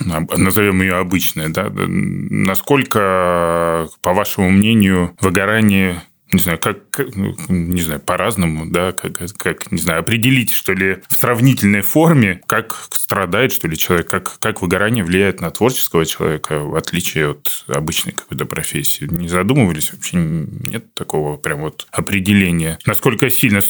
назовем 0.00 0.82
ее 0.82 0.96
обычная, 0.96 1.48
да, 1.48 1.70
насколько, 1.72 3.88
по 4.02 4.12
вашему 4.12 4.50
мнению, 4.50 5.14
выгорание 5.20 6.02
не 6.32 6.40
знаю, 6.40 6.58
как, 6.58 6.78
ну, 7.14 7.34
не 7.48 7.80
знаю, 7.80 8.00
по-разному, 8.00 8.66
да, 8.66 8.92
как, 8.92 9.20
как, 9.36 9.72
не 9.72 9.78
знаю, 9.78 10.00
определить, 10.00 10.50
что 10.50 10.72
ли, 10.72 10.98
в 11.08 11.16
сравнительной 11.16 11.80
форме, 11.80 12.40
как 12.46 12.88
страдает, 12.92 13.52
что 13.52 13.68
ли, 13.68 13.76
человек, 13.76 14.08
как, 14.08 14.38
как 14.38 14.60
выгорание 14.60 15.04
влияет 15.04 15.40
на 15.40 15.50
творческого 15.50 16.04
человека, 16.04 16.60
в 16.60 16.74
отличие 16.74 17.30
от 17.30 17.64
обычной 17.68 18.12
какой-то 18.12 18.44
профессии. 18.44 19.06
Не 19.10 19.28
задумывались 19.28 19.92
вообще? 19.92 20.18
Нет 20.18 20.92
такого 20.94 21.36
прям 21.36 21.60
вот 21.60 21.86
определения. 21.90 22.78
Насколько 22.86 23.30
сильно, 23.30 23.60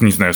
не 0.00 0.12
знаю, 0.12 0.34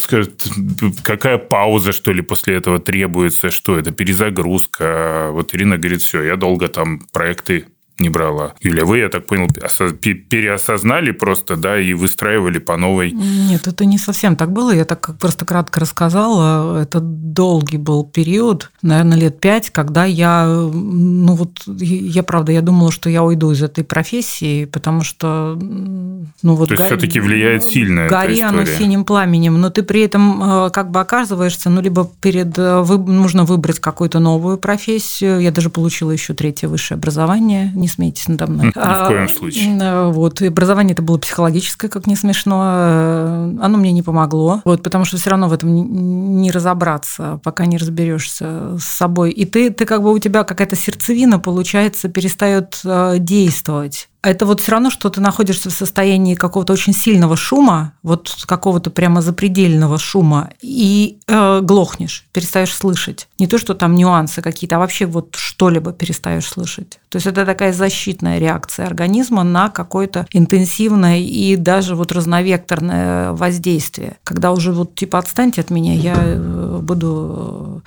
какая 1.05 1.39
пауза, 1.39 1.93
что 1.93 2.13
ли, 2.13 2.23
после 2.23 2.57
этого 2.57 2.79
требуется, 2.79 3.51
что 3.51 3.79
это, 3.79 3.91
перезагрузка. 3.91 5.29
Вот 5.33 5.55
Ирина 5.55 5.77
говорит, 5.77 6.03
все, 6.03 6.23
я 6.23 6.37
долго 6.37 6.69
там 6.69 7.01
проекты 7.13 7.67
не 7.99 8.09
брала. 8.09 8.55
Юля, 8.61 8.85
вы, 8.85 8.99
я 8.99 9.09
так 9.09 9.27
понял, 9.27 9.49
переосознали 9.49 11.13
просто, 11.13 11.57
да, 11.57 11.81
и 11.81 11.95
выстраивали 11.95 12.59
по 12.59 12.77
новой? 12.77 13.13
Нет, 13.13 13.67
это 13.67 13.85
не 13.85 13.99
совсем 13.99 14.37
так 14.37 14.53
было. 14.53 14.75
Я 14.75 14.85
так 14.85 15.01
как 15.01 15.19
просто 15.19 15.45
кратко 15.45 15.81
рассказала. 15.81 16.81
Это 16.81 17.01
долгий 17.01 17.79
был 17.79 18.05
период, 18.05 18.71
наверное, 18.83 19.19
лет 19.19 19.41
пять, 19.41 19.71
когда 19.71 20.05
я, 20.05 20.47
ну 20.47 21.35
вот, 21.35 21.63
я 21.67 22.23
правда, 22.23 22.53
я 22.53 22.63
думала, 22.63 22.91
что 22.91 23.09
я 23.09 23.23
уйду 23.23 23.51
из 23.53 23.63
этой 23.63 23.85
профессии, 23.85 24.65
потому 24.65 25.03
что, 25.03 25.59
ну 25.61 26.55
вот... 26.55 26.69
То 26.69 26.75
есть, 26.75 26.83
го... 26.83 26.87
все-таки 26.89 27.21
влияет 27.21 27.63
сильно 27.63 28.09
Гори 28.09 28.41
оно 28.41 28.65
синим 28.65 29.05
пламенем, 29.05 29.61
но 29.61 29.71
ты 29.71 29.83
при 29.83 30.03
этом 30.03 30.67
э, 30.67 30.71
как 30.71 30.91
бы 30.91 31.01
оказываешься, 31.01 31.71
ну, 31.71 31.81
либо 31.81 32.11
перед... 32.21 32.59
Э. 32.59 32.85
Нужно 32.87 33.45
выбрать 33.45 33.79
какую-то 33.79 34.19
новую 34.19 34.59
профессию. 34.59 35.41
Я 35.41 35.51
даже 35.51 35.71
получила 35.71 36.11
еще 36.11 36.35
третье 36.35 36.69
высшее 36.69 36.97
образование, 36.97 37.73
не 37.87 37.89
смейтесь 37.89 38.27
надо 38.27 38.49
мной. 38.49 38.67
Ни 38.67 38.71
в 38.71 38.77
а, 38.77 39.09
коем 39.09 39.29
случае. 39.29 39.79
А, 39.81 40.11
вот, 40.11 40.43
и 40.43 40.49
образование 40.49 40.93
это 40.93 41.03
было 41.03 41.19
психологическое, 41.19 41.89
как 41.89 42.07
не 42.09 42.17
смешно. 42.17 42.63
Э, 42.65 43.57
оно 43.61 43.79
мне 43.79 43.93
не 43.93 44.03
помогло, 44.03 44.61
вот, 44.65 44.83
потому 44.83 45.05
что 45.05 45.17
все 45.17 45.31
равно 45.31 45.49
в 45.49 45.53
этом 45.53 46.41
не 46.41 46.51
разобраться, 46.51 47.41
пока 47.45 47.67
не 47.67 47.79
разберешься 47.79 48.77
с 48.79 48.85
собой. 48.85 49.31
И 49.31 49.45
ты, 49.45 49.71
ты 49.71 49.87
как 49.87 50.03
бы 50.03 50.13
у 50.13 50.19
тебя 50.19 50.43
какая-то 50.43 50.75
сердцевина, 50.75 51.39
получается, 51.39 52.09
перестает 52.09 52.81
э, 52.85 53.17
действовать 53.19 54.09
это 54.31 54.47
вот 54.47 54.61
все 54.61 54.73
равно, 54.73 54.91
что 54.91 55.09
ты 55.11 55.21
находишься 55.21 55.71
в 55.71 55.73
состоянии 55.73 56.35
какого-то 56.35 56.73
очень 56.73 56.93
сильного 56.93 57.37
шума, 57.37 57.93
вот 58.03 58.35
какого-то 58.47 58.91
прямо 58.91 59.23
запредельного 59.23 59.99
шума, 59.99 60.51
и 60.61 61.19
э, 61.27 61.61
глохнешь, 61.63 62.27
перестаешь 62.33 62.75
слышать. 62.75 63.29
Не 63.39 63.47
то, 63.47 63.59
что 63.59 63.75
там 63.75 63.95
нюансы 63.95 64.43
какие-то, 64.43 64.77
а 64.77 64.79
вообще 64.79 65.07
вот 65.07 65.35
что-либо 65.37 65.93
перестаешь 65.93 66.47
слышать. 66.47 66.99
То 67.09 67.17
есть 67.17 67.27
это 67.27 67.47
такая 67.47 67.73
защитная 67.73 68.39
реакция 68.39 68.87
организма 68.87 69.43
на 69.43 69.71
какое-то 69.71 70.27
интенсивное 70.33 71.19
и 71.19 71.57
даже 71.57 71.95
вот 71.95 72.13
разновекторное 72.13 73.33
воздействие. 73.33 74.17
Когда 74.25 74.53
уже 74.53 74.73
вот 74.73 74.95
типа 74.95 75.19
отстаньте 75.19 75.61
от 75.61 75.71
меня, 75.71 75.95
я 75.95 76.15
э, 76.17 76.81
буду 76.83 77.83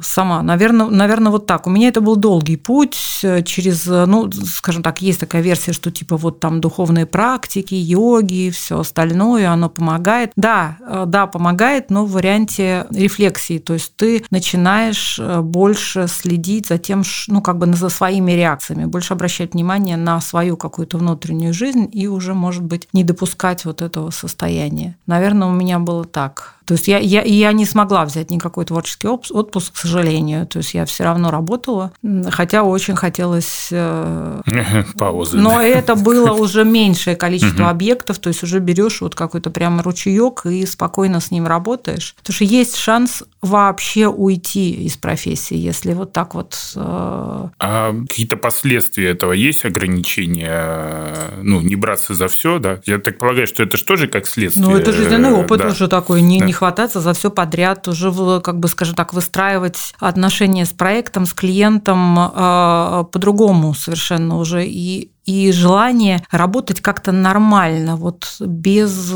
сама. 0.00 0.42
Наверное, 0.42 0.86
наверное, 0.86 1.30
вот 1.30 1.46
так. 1.46 1.66
У 1.66 1.70
меня 1.70 1.88
это 1.88 2.00
был 2.00 2.16
долгий 2.16 2.56
путь 2.56 3.20
э, 3.22 3.42
через, 3.42 3.86
ну, 3.86 4.30
скажем 4.32 4.82
так, 4.82 5.02
есть 5.02 5.20
такая 5.20 5.42
версия 5.42 5.72
что 5.72 5.90
типа 5.90 6.16
вот 6.16 6.40
там 6.40 6.60
духовные 6.60 7.04
практики, 7.04 7.74
йоги, 7.74 8.50
все 8.50 8.80
остальное, 8.80 9.50
оно 9.50 9.68
помогает. 9.68 10.32
Да, 10.36 10.78
э, 10.80 11.04
да, 11.06 11.26
помогает, 11.26 11.90
но 11.90 12.06
в 12.06 12.12
варианте 12.12 12.86
рефлексии. 12.90 13.58
То 13.58 13.74
есть 13.74 13.94
ты 13.96 14.24
начинаешь 14.30 15.18
э, 15.18 15.40
больше 15.40 16.06
следить 16.08 16.68
за 16.68 16.78
тем, 16.78 17.02
ну 17.28 17.42
как 17.42 17.58
бы 17.58 17.72
за 17.74 17.88
своими 17.88 18.32
реакциями, 18.32 18.86
больше 18.86 19.12
обращать 19.14 19.54
внимание 19.54 19.96
на 19.96 20.20
свою 20.20 20.56
какую-то 20.56 20.98
внутреннюю 20.98 21.52
жизнь 21.52 21.88
и 21.92 22.06
уже, 22.06 22.34
может 22.34 22.62
быть, 22.62 22.88
не 22.92 23.04
допускать 23.04 23.64
вот 23.64 23.82
этого 23.82 24.10
состояния. 24.10 24.96
Наверное, 25.06 25.48
у 25.48 25.52
меня 25.52 25.78
было 25.78 26.04
так. 26.04 26.54
То 26.64 26.74
есть 26.74 26.88
я, 26.88 26.98
я, 26.98 27.22
я 27.22 27.52
не 27.52 27.66
смогла 27.66 28.04
взять 28.04 28.30
никакой 28.30 28.64
творческий 28.64 29.08
отпуск, 29.08 29.74
к 29.74 29.76
сожалению. 29.76 30.46
То 30.46 30.58
есть 30.58 30.74
я 30.74 30.84
все 30.86 31.04
равно 31.04 31.30
работала, 31.30 31.92
хотя 32.30 32.62
очень 32.62 32.96
хотелось... 32.96 33.68
Э, 33.70 34.40
Паузы. 34.98 35.36
Но 35.36 35.60
это 35.60 35.94
было 35.94 36.32
уже 36.32 36.64
меньшее 36.64 37.16
количество 37.16 37.70
объектов, 37.70 38.18
то 38.18 38.28
есть 38.28 38.42
уже 38.42 38.60
берешь 38.60 39.00
вот 39.00 39.14
какой-то 39.14 39.50
прям 39.50 39.80
ручеек 39.80 40.46
и 40.46 40.64
спокойно 40.66 41.20
с 41.20 41.30
ним 41.30 41.46
работаешь. 41.46 42.14
Потому 42.18 42.34
что 42.34 42.44
есть 42.44 42.76
шанс 42.76 43.22
вообще 43.42 44.08
уйти 44.08 44.72
из 44.86 44.96
профессии, 44.96 45.56
если 45.56 45.92
вот 45.92 46.12
так 46.12 46.34
вот... 46.34 46.56
Э, 46.76 47.48
а 47.58 47.94
какие-то 48.08 48.36
последствия 48.36 49.10
этого 49.10 49.32
есть 49.32 49.64
ограничения? 49.64 51.14
Ну, 51.42 51.60
не 51.60 51.76
браться 51.76 52.14
за 52.14 52.28
все, 52.28 52.58
да? 52.58 52.80
Я 52.86 52.98
так 52.98 53.18
полагаю, 53.18 53.46
что 53.46 53.62
это 53.62 53.76
же 53.76 53.84
тоже 53.84 54.08
как 54.08 54.26
следствие. 54.26 54.66
Ну, 54.66 54.76
это 54.76 54.92
жизненный 54.92 55.32
опыт 55.32 55.60
да. 55.60 55.68
уже 55.68 55.88
такой, 55.88 56.22
не, 56.22 56.40
да. 56.40 56.46
Хвататься 56.54 57.00
за 57.00 57.12
все 57.12 57.30
подряд, 57.30 57.86
уже, 57.88 58.40
как 58.40 58.58
бы, 58.58 58.68
скажем 58.68 58.94
так, 58.94 59.12
выстраивать 59.12 59.94
отношения 59.98 60.64
с 60.64 60.72
проектом, 60.72 61.26
с 61.26 61.34
клиентом 61.34 62.18
э, 62.18 63.04
по-другому 63.12 63.74
совершенно 63.74 64.38
уже. 64.38 64.64
И 64.66 65.10
и 65.24 65.52
желание 65.52 66.22
работать 66.30 66.80
как-то 66.80 67.12
нормально, 67.12 67.96
вот 67.96 68.36
без, 68.40 69.12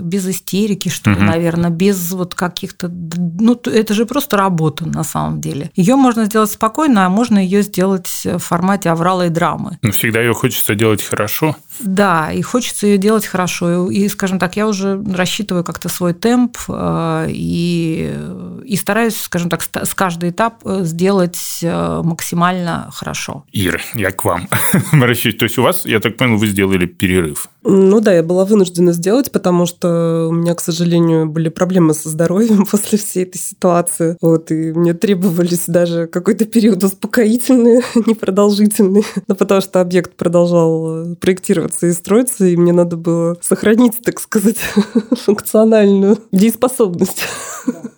без 0.00 0.28
истерики, 0.28 0.88
что 0.88 1.10
ли, 1.10 1.16
угу. 1.16 1.24
наверное, 1.24 1.70
без 1.70 2.12
вот 2.12 2.34
каких-то... 2.34 2.88
Ну, 2.88 3.60
это 3.64 3.94
же 3.94 4.06
просто 4.06 4.36
работа 4.36 4.88
на 4.88 5.04
самом 5.04 5.40
деле. 5.40 5.70
Ее 5.74 5.96
можно 5.96 6.24
сделать 6.24 6.50
спокойно, 6.50 7.06
а 7.06 7.08
можно 7.08 7.38
ее 7.38 7.62
сделать 7.62 8.22
в 8.24 8.38
формате 8.38 8.90
аврала 8.90 9.26
и 9.26 9.28
драмы. 9.30 9.78
Но 9.82 9.90
всегда 9.92 10.20
ее 10.20 10.34
хочется 10.34 10.74
делать 10.74 11.02
хорошо. 11.02 11.56
Да, 11.80 12.32
и 12.32 12.42
хочется 12.42 12.86
ее 12.86 12.98
делать 12.98 13.26
хорошо. 13.26 13.90
И, 13.90 14.08
скажем 14.08 14.38
так, 14.38 14.56
я 14.56 14.66
уже 14.66 15.02
рассчитываю 15.12 15.64
как-то 15.64 15.88
свой 15.88 16.14
темп 16.14 16.58
э, 16.68 17.26
и, 17.28 18.14
и 18.64 18.76
стараюсь, 18.76 19.20
скажем 19.20 19.50
так, 19.50 19.62
с 19.62 19.94
каждый 19.94 20.30
этап 20.30 20.60
э, 20.64 20.80
сделать 20.84 21.60
э, 21.62 22.02
максимально 22.04 22.90
хорошо. 22.92 23.44
Ира, 23.52 23.80
я 23.94 24.10
к 24.10 24.24
вам 24.24 24.48
обращаюсь. 24.92 25.36
То 25.36 25.44
есть 25.50 25.58
у 25.58 25.62
вас, 25.62 25.86
я 25.86 25.98
так 25.98 26.16
понял, 26.16 26.36
вы 26.36 26.46
сделали 26.46 26.86
перерыв. 26.86 27.49
Ну 27.62 28.00
да, 28.00 28.14
я 28.14 28.22
была 28.22 28.44
вынуждена 28.44 28.92
сделать, 28.92 29.30
потому 29.30 29.66
что 29.66 30.28
у 30.30 30.32
меня, 30.32 30.54
к 30.54 30.60
сожалению, 30.60 31.26
были 31.26 31.48
проблемы 31.50 31.92
со 31.94 32.08
здоровьем 32.08 32.64
после 32.70 32.98
всей 32.98 33.24
этой 33.24 33.38
ситуации. 33.38 34.16
Вот, 34.20 34.50
и 34.50 34.72
мне 34.72 34.94
требовались 34.94 35.64
даже 35.66 36.06
какой-то 36.06 36.46
период 36.46 36.82
успокоительный, 36.82 37.82
непродолжительный. 38.06 39.04
Но 39.26 39.34
потому 39.34 39.60
что 39.60 39.80
объект 39.80 40.14
продолжал 40.16 41.16
проектироваться 41.16 41.86
и 41.86 41.92
строиться, 41.92 42.46
и 42.46 42.56
мне 42.56 42.72
надо 42.72 42.96
было 42.96 43.36
сохранить, 43.42 44.02
так 44.02 44.20
сказать, 44.20 44.58
функциональную 45.24 46.18
дееспособность. 46.32 47.24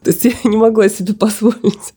То 0.02 0.10
есть 0.10 0.24
я 0.24 0.32
не 0.44 0.56
могла 0.56 0.88
себе 0.88 1.14
позволить 1.14 1.94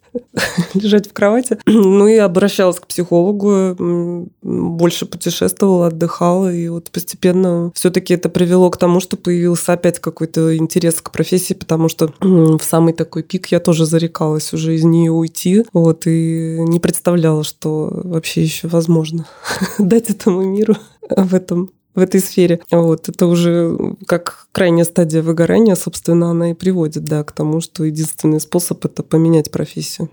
лежать 0.73 1.09
в 1.09 1.13
кровати. 1.13 1.57
Ну 1.65 2.07
и 2.07 2.15
обращалась 2.17 2.79
к 2.79 2.87
психологу, 2.87 4.29
больше 4.41 5.05
путешествовала, 5.05 5.87
отдыхала, 5.87 6.53
и 6.53 6.67
вот 6.67 6.91
постепенно 6.91 7.54
все-таки 7.73 8.13
это 8.13 8.29
привело 8.29 8.69
к 8.69 8.77
тому, 8.77 8.99
что 8.99 9.17
появился 9.17 9.73
опять 9.73 9.99
какой-то 9.99 10.55
интерес 10.57 11.01
к 11.01 11.11
профессии, 11.11 11.53
потому 11.53 11.89
что 11.89 12.13
в 12.19 12.61
самый 12.61 12.93
такой 12.93 13.23
пик 13.23 13.47
я 13.47 13.59
тоже 13.59 13.85
зарекалась 13.85 14.53
уже 14.53 14.75
из 14.75 14.83
нее 14.83 15.11
уйти, 15.11 15.65
вот, 15.73 16.07
и 16.07 16.57
не 16.59 16.79
представляла, 16.79 17.43
что 17.43 17.89
вообще 18.03 18.43
еще 18.43 18.67
возможно 18.67 19.25
дать 19.79 20.09
этому 20.09 20.43
миру 20.43 20.75
в 21.09 21.35
этом 21.35 21.71
в 21.95 21.99
этой 21.99 22.19
сфере. 22.19 22.59
Вот, 22.71 23.09
это 23.09 23.25
уже 23.25 23.77
как 24.05 24.47
крайняя 24.51 24.85
стадия 24.85 25.21
выгорания, 25.21 25.75
собственно, 25.75 26.31
она 26.31 26.51
и 26.51 26.53
приводит 26.53 27.05
да, 27.05 27.23
к 27.23 27.31
тому, 27.31 27.61
что 27.61 27.85
единственный 27.85 28.41
способ– 28.41 28.83
это 28.87 29.01
поменять 29.01 29.49
профессию. 29.49 30.09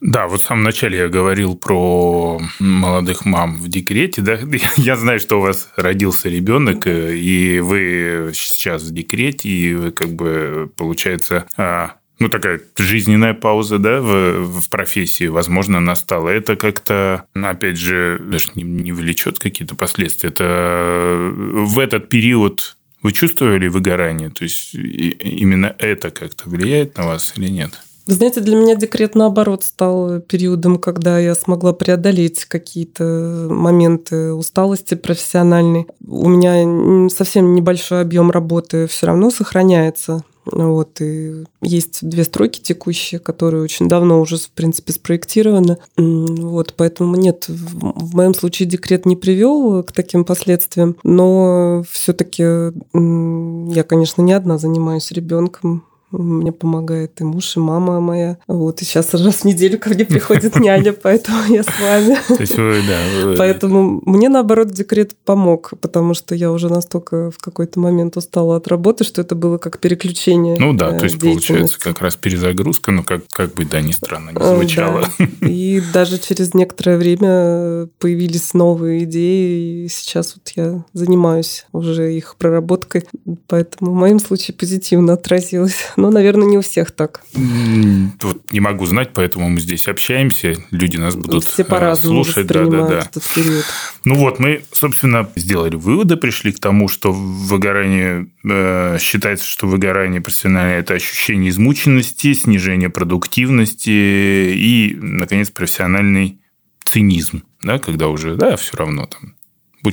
Да, 0.00 0.28
вот 0.28 0.40
в 0.40 0.44
самом 0.44 0.62
начале 0.62 0.98
я 0.98 1.08
говорил 1.08 1.56
про 1.56 2.40
молодых 2.58 3.24
мам 3.24 3.56
в 3.56 3.68
декрете. 3.68 4.20
Да? 4.20 4.38
Я 4.76 4.96
знаю, 4.96 5.18
что 5.18 5.38
у 5.38 5.40
вас 5.40 5.70
родился 5.76 6.28
ребенок, 6.28 6.86
и 6.86 7.60
вы 7.60 8.30
сейчас 8.34 8.82
в 8.82 8.92
декрете, 8.92 9.48
и 9.48 9.74
вы 9.74 9.92
как 9.92 10.10
бы, 10.14 10.70
получается, 10.76 11.46
а, 11.56 11.94
ну, 12.18 12.28
такая 12.28 12.60
жизненная 12.78 13.34
пауза, 13.34 13.78
да, 13.78 14.00
в, 14.00 14.60
в 14.60 14.68
профессии, 14.68 15.26
возможно, 15.26 15.80
настала. 15.80 16.28
Это 16.28 16.56
как-то, 16.56 17.24
опять 17.34 17.78
же, 17.78 18.18
даже 18.22 18.50
не, 18.54 18.64
не 18.64 18.92
влечет 18.92 19.38
какие-то 19.38 19.76
последствия. 19.76 20.28
Это 20.28 21.32
в 21.34 21.78
этот 21.78 22.08
период 22.10 22.76
вы 23.02 23.12
чувствовали 23.12 23.68
выгорание? 23.68 24.30
То 24.30 24.44
есть 24.44 24.74
именно 24.74 25.74
это 25.78 26.10
как-то 26.10 26.48
влияет 26.48 26.96
на 26.96 27.06
вас 27.06 27.34
или 27.36 27.48
нет? 27.48 27.78
Вы 28.06 28.14
знаете, 28.14 28.40
для 28.40 28.54
меня 28.54 28.76
декрет, 28.76 29.16
наоборот, 29.16 29.64
стал 29.64 30.20
периодом, 30.20 30.78
когда 30.78 31.18
я 31.18 31.34
смогла 31.34 31.72
преодолеть 31.72 32.44
какие-то 32.44 33.48
моменты 33.50 34.32
усталости 34.32 34.94
профессиональной. 34.94 35.88
У 36.06 36.28
меня 36.28 37.08
совсем 37.10 37.54
небольшой 37.54 38.02
объем 38.02 38.30
работы 38.30 38.86
все 38.86 39.08
равно 39.08 39.30
сохраняется 39.30 40.22
Вот, 40.46 41.00
и 41.00 41.44
есть 41.60 42.08
две 42.08 42.22
стройки 42.22 42.60
текущие, 42.60 43.18
которые 43.18 43.64
очень 43.64 43.88
давно 43.88 44.20
уже, 44.20 44.36
в 44.36 44.50
принципе, 44.50 44.92
спроектированы. 44.92 45.78
Вот, 45.96 46.74
поэтому 46.76 47.16
нет, 47.16 47.46
в 47.48 48.14
моем 48.14 48.34
случае 48.34 48.68
декрет 48.68 49.06
не 49.06 49.16
привел 49.16 49.82
к 49.82 49.90
таким 49.90 50.24
последствиям, 50.24 50.96
но 51.02 51.82
все-таки 51.90 52.42
я, 52.42 53.82
конечно, 53.82 54.22
не 54.22 54.32
одна 54.32 54.58
занимаюсь 54.58 55.10
ребенком. 55.10 55.84
Мне 56.12 56.52
помогает 56.52 57.20
и 57.20 57.24
муж, 57.24 57.56
и 57.56 57.60
мама 57.60 58.00
моя. 58.00 58.38
Вот, 58.46 58.80
и 58.80 58.84
сейчас 58.84 59.12
раз 59.12 59.36
в 59.36 59.44
неделю 59.44 59.78
ко 59.78 59.90
мне 59.90 60.04
приходит 60.04 60.56
няня, 60.60 60.92
поэтому 60.92 61.38
я 61.48 61.64
с 61.64 61.80
вами. 61.80 62.16
То 62.28 62.40
есть 62.40 62.56
вы, 62.56 62.80
да. 62.86 63.34
Поэтому 63.36 64.00
мне, 64.04 64.28
наоборот, 64.28 64.70
декрет 64.70 65.16
помог, 65.24 65.72
потому 65.80 66.14
что 66.14 66.34
я 66.34 66.52
уже 66.52 66.68
настолько 66.68 67.30
в 67.32 67.38
какой-то 67.38 67.80
момент 67.80 68.16
устала 68.16 68.56
от 68.56 68.68
работы, 68.68 69.02
что 69.04 69.20
это 69.20 69.34
было 69.34 69.58
как 69.58 69.80
переключение 69.80 70.56
Ну 70.58 70.72
да, 70.72 70.92
то 70.96 71.04
есть 71.04 71.20
получается 71.20 71.78
как 71.80 72.00
раз 72.00 72.14
перезагрузка, 72.16 72.92
но 72.92 73.02
как, 73.02 73.22
как 73.28 73.54
бы, 73.54 73.64
да, 73.64 73.80
ни 73.80 73.92
странно 73.92 74.30
не 74.30 74.38
э, 74.38 74.54
звучало. 74.56 75.08
Да. 75.18 75.26
И 75.46 75.82
даже 75.92 76.18
через 76.18 76.54
некоторое 76.54 76.98
время 76.98 77.88
появились 77.98 78.54
новые 78.54 79.04
идеи, 79.04 79.84
и 79.84 79.88
сейчас 79.88 80.36
вот 80.36 80.52
я 80.56 80.84
занимаюсь 80.92 81.66
уже 81.72 82.14
их 82.14 82.36
проработкой, 82.36 83.04
поэтому 83.48 83.90
в 83.90 83.94
моем 83.94 84.20
случае 84.20 84.54
позитивно 84.54 85.14
отразилось 85.14 85.76
но, 85.96 86.10
наверное, 86.10 86.46
не 86.46 86.58
у 86.58 86.62
всех 86.62 86.90
так. 86.90 87.22
Вот 87.34 88.52
не 88.52 88.60
могу 88.60 88.86
знать, 88.86 89.10
поэтому 89.14 89.48
мы 89.48 89.60
здесь 89.60 89.88
общаемся, 89.88 90.56
люди 90.70 90.96
нас 90.96 91.16
будут 91.16 91.44
Все 91.44 91.64
э, 91.68 91.96
слушать. 91.96 92.46
Да, 92.46 92.64
да, 92.66 92.86
да. 92.86 92.98
Этот 93.00 93.24
период. 93.34 93.64
Ну 94.04 94.14
вот, 94.14 94.38
мы, 94.38 94.62
собственно, 94.72 95.28
сделали 95.36 95.76
выводы, 95.76 96.16
пришли 96.16 96.52
к 96.52 96.60
тому, 96.60 96.88
что 96.88 97.12
выгорание 97.12 98.28
э, 98.44 98.98
считается, 99.00 99.46
что 99.46 99.66
выгорание 99.66 100.20
профессиональное– 100.20 100.78
это 100.80 100.94
ощущение 100.94 101.50
измученности, 101.50 102.32
снижение 102.34 102.90
продуктивности 102.90 103.90
и, 103.90 104.96
наконец, 105.00 105.50
профессиональный 105.50 106.40
цинизм, 106.84 107.42
да, 107.62 107.78
когда 107.78 108.08
уже, 108.08 108.36
да, 108.36 108.56
все 108.56 108.76
равно 108.76 109.06
там, 109.06 109.35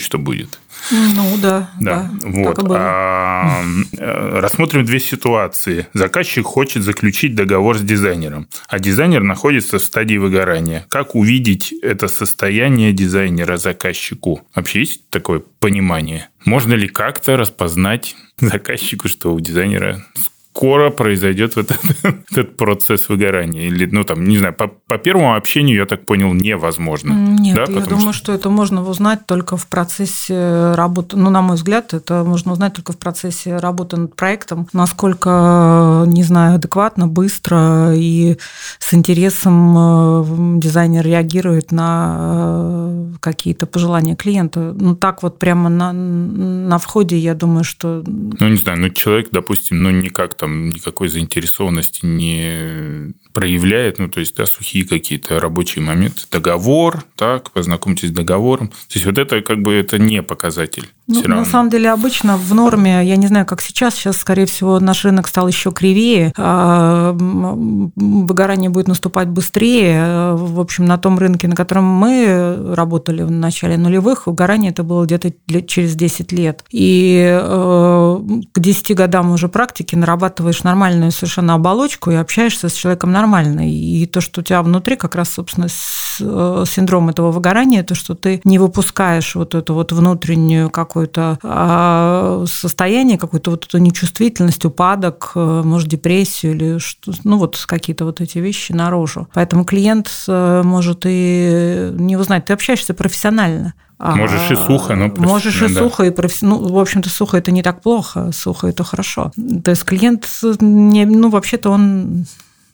что 0.01 0.17
будет. 0.17 0.59
Ну 0.91 1.37
да, 1.41 1.71
да. 1.79 2.09
да 2.21 2.29
вот. 2.29 2.59
А, 2.71 3.63
э, 3.97 4.39
рассмотрим 4.39 4.85
две 4.85 4.99
ситуации. 4.99 5.87
Заказчик 5.93 6.45
хочет 6.45 6.83
заключить 6.83 7.35
договор 7.35 7.77
с 7.77 7.81
дизайнером, 7.81 8.47
а 8.67 8.79
дизайнер 8.79 9.23
находится 9.23 9.79
в 9.79 9.81
стадии 9.81 10.17
выгорания. 10.17 10.85
Как 10.89 11.15
увидеть 11.15 11.73
это 11.81 12.07
состояние 12.07 12.91
дизайнера 12.91 13.57
заказчику? 13.57 14.41
Вообще 14.55 14.79
есть 14.79 15.09
такое 15.09 15.41
понимание? 15.59 16.29
Можно 16.45 16.73
ли 16.73 16.87
как-то 16.87 17.37
распознать 17.37 18.15
заказчику, 18.39 19.07
что 19.07 19.33
у 19.33 19.39
дизайнера 19.39 20.05
скоро 20.53 20.91
произойдет 20.91 21.55
вот 21.55 21.71
этот, 21.71 22.05
этот 22.31 22.57
процесс 22.57 23.09
выгорания? 23.09 23.67
Или, 23.67 23.85
ну, 23.91 24.03
там, 24.03 24.23
не 24.23 24.37
знаю, 24.37 24.53
по, 24.53 24.67
по 24.67 24.97
первому 24.97 25.35
общению, 25.35 25.77
я 25.77 25.85
так 25.85 26.05
понял, 26.05 26.33
невозможно. 26.33 27.11
Нет, 27.11 27.55
да? 27.55 27.61
я 27.61 27.67
Потому 27.67 27.97
думаю, 27.97 28.13
что... 28.13 28.23
что 28.23 28.33
это 28.33 28.49
можно 28.49 28.87
узнать 28.87 29.25
только 29.25 29.57
в 29.57 29.67
процессе 29.67 30.73
работы. 30.75 31.17
Ну, 31.17 31.29
на 31.31 31.41
мой 31.41 31.55
взгляд, 31.55 31.93
это 31.93 32.23
можно 32.23 32.51
узнать 32.51 32.73
только 32.73 32.93
в 32.93 32.97
процессе 32.97 33.57
работы 33.57 33.97
над 33.97 34.15
проектом, 34.15 34.67
насколько, 34.73 36.03
не 36.07 36.23
знаю, 36.23 36.55
адекватно, 36.55 37.07
быстро 37.07 37.93
и 37.95 38.37
с 38.79 38.93
интересом 38.93 39.75
э, 39.77 40.59
дизайнер 40.59 41.03
реагирует 41.03 41.71
на 41.71 42.17
э, 42.19 43.05
какие-то 43.19 43.65
пожелания 43.65 44.15
клиента. 44.15 44.75
Ну, 44.79 44.95
так 44.95 45.23
вот 45.23 45.39
прямо 45.39 45.69
на, 45.69 45.93
на 45.93 46.77
входе, 46.77 47.17
я 47.17 47.33
думаю, 47.33 47.63
что... 47.63 48.03
Ну, 48.05 48.49
не 48.49 48.57
знаю, 48.57 48.79
ну, 48.79 48.89
человек, 48.89 49.29
допустим, 49.31 49.81
ну, 49.81 49.89
никак 49.89 50.35
там 50.43 50.71
никакой 50.71 51.07
заинтересованности 51.07 52.05
не 52.05 53.13
проявляет, 53.33 53.99
ну, 53.99 54.07
то 54.07 54.19
есть, 54.19 54.35
да, 54.35 54.45
сухие 54.45 54.87
какие-то 54.87 55.39
рабочие 55.39 55.83
моменты, 55.83 56.21
договор, 56.31 57.03
так, 57.15 57.51
познакомьтесь 57.51 58.09
с 58.09 58.11
договором. 58.11 58.67
То 58.67 58.93
есть, 58.93 59.05
вот 59.05 59.17
это 59.17 59.41
как 59.41 59.61
бы 59.61 59.73
это 59.73 59.97
не 59.97 60.21
показатель. 60.21 60.87
Ну, 61.07 61.21
на 61.27 61.43
самом 61.43 61.69
деле, 61.69 61.91
обычно 61.91 62.37
в 62.37 62.53
норме, 62.53 63.03
я 63.03 63.17
не 63.17 63.27
знаю, 63.27 63.45
как 63.45 63.61
сейчас, 63.61 63.95
сейчас, 63.95 64.17
скорее 64.17 64.45
всего, 64.45 64.79
наш 64.79 65.03
рынок 65.03 65.27
стал 65.27 65.47
еще 65.47 65.71
кривее, 65.71 66.31
а, 66.37 67.11
выгорание 67.13 68.69
будет 68.69 68.87
наступать 68.87 69.27
быстрее. 69.27 70.33
В 70.35 70.61
общем, 70.61 70.85
на 70.85 70.97
том 70.97 71.17
рынке, 71.17 71.47
на 71.47 71.55
котором 71.55 71.83
мы 71.83 72.73
работали 72.73 73.23
в 73.23 73.31
начале 73.31 73.77
нулевых, 73.77 74.27
выгорание 74.27 74.71
это 74.71 74.83
было 74.83 75.05
где-то 75.05 75.33
через 75.63 75.95
10 75.95 76.31
лет. 76.31 76.63
И 76.71 77.37
э, 77.41 78.19
к 78.53 78.59
10 78.59 78.95
годам 78.95 79.31
уже 79.31 79.49
практики 79.49 79.95
нарабатываешь 79.95 80.63
нормальную 80.63 81.11
совершенно 81.11 81.55
оболочку 81.55 82.11
и 82.11 82.15
общаешься 82.15 82.69
с 82.69 82.73
человеком 82.73 83.11
нормально. 83.11 83.22
И 83.69 84.05
то, 84.05 84.21
что 84.21 84.41
у 84.41 84.43
тебя 84.43 84.61
внутри 84.61 84.95
как 84.95 85.15
раз, 85.15 85.33
собственно, 85.33 85.67
э, 85.67 86.63
синдром 86.67 87.09
этого 87.09 87.31
выгорания, 87.31 87.83
то, 87.83 87.95
что 87.95 88.15
ты 88.15 88.41
не 88.43 88.59
выпускаешь 88.59 89.35
вот 89.35 89.55
эту 89.55 89.73
вот 89.73 89.91
внутреннюю 89.91 90.69
какое-то 90.69 91.37
а, 91.43 92.43
состояние, 92.47 93.17
какую-то 93.17 93.51
вот 93.51 93.65
эту 93.65 93.77
нечувствительность, 93.77 94.65
упадок, 94.65 95.31
э, 95.35 95.61
может, 95.65 95.89
депрессию 95.89 96.53
или 96.53 96.77
что, 96.77 97.11
ну 97.23 97.37
вот 97.37 97.63
какие-то 97.67 98.05
вот 98.05 98.21
эти 98.21 98.37
вещи 98.37 98.71
наружу. 98.71 99.27
Поэтому 99.33 99.65
клиент 99.65 100.09
э, 100.27 100.61
может 100.63 101.03
и 101.05 101.91
не 101.93 102.17
узнать. 102.17 102.45
Ты 102.45 102.53
общаешься 102.53 102.93
профессионально. 102.93 103.73
А, 103.99 104.15
Можешь 104.15 104.51
и 104.51 104.55
сухо, 104.55 104.95
но 104.95 105.07
Можешь 105.15 105.61
и 105.61 105.73
да. 105.73 105.79
сухо, 105.79 106.03
и 106.03 106.11
профессионально. 106.11 106.67
Ну, 106.67 106.73
в 106.73 106.79
общем-то, 106.79 107.09
сухо 107.09 107.37
это 107.37 107.51
не 107.51 107.63
так 107.63 107.81
плохо, 107.81 108.31
сухо 108.33 108.67
это 108.67 108.83
хорошо. 108.83 109.31
То 109.63 109.71
есть 109.71 109.85
клиент, 109.85 110.27
не, 110.59 111.05
ну, 111.05 111.29
вообще-то 111.29 111.69
он 111.69 112.25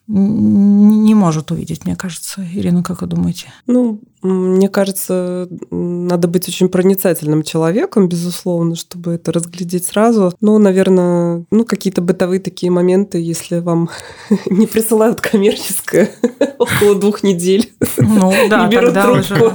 не 0.09 1.13
может 1.13 1.51
увидеть, 1.51 1.85
мне 1.85 1.95
кажется. 1.95 2.43
Ирина, 2.53 2.81
как 2.83 3.01
вы 3.01 3.07
думаете? 3.07 3.53
Ну, 3.67 4.01
мне 4.21 4.67
кажется, 4.69 5.47
надо 5.71 6.27
быть 6.27 6.47
очень 6.47 6.69
проницательным 6.69 7.43
человеком, 7.43 8.09
безусловно, 8.09 8.75
чтобы 8.75 9.13
это 9.13 9.31
разглядеть 9.31 9.85
сразу. 9.85 10.33
Но, 10.41 10.57
наверное, 10.57 11.45
ну, 11.51 11.65
какие-то 11.65 12.01
бытовые 12.01 12.39
такие 12.39 12.71
моменты, 12.71 13.19
если 13.19 13.59
вам 13.59 13.89
не 14.47 14.67
присылают 14.67 15.21
коммерческое 15.21 16.11
около 16.59 16.95
двух 16.95 17.23
недель, 17.23 17.71
ну, 17.97 18.33
да, 18.49 18.67
не 18.67 18.75
берут 18.75 18.93
трубку 18.93 19.53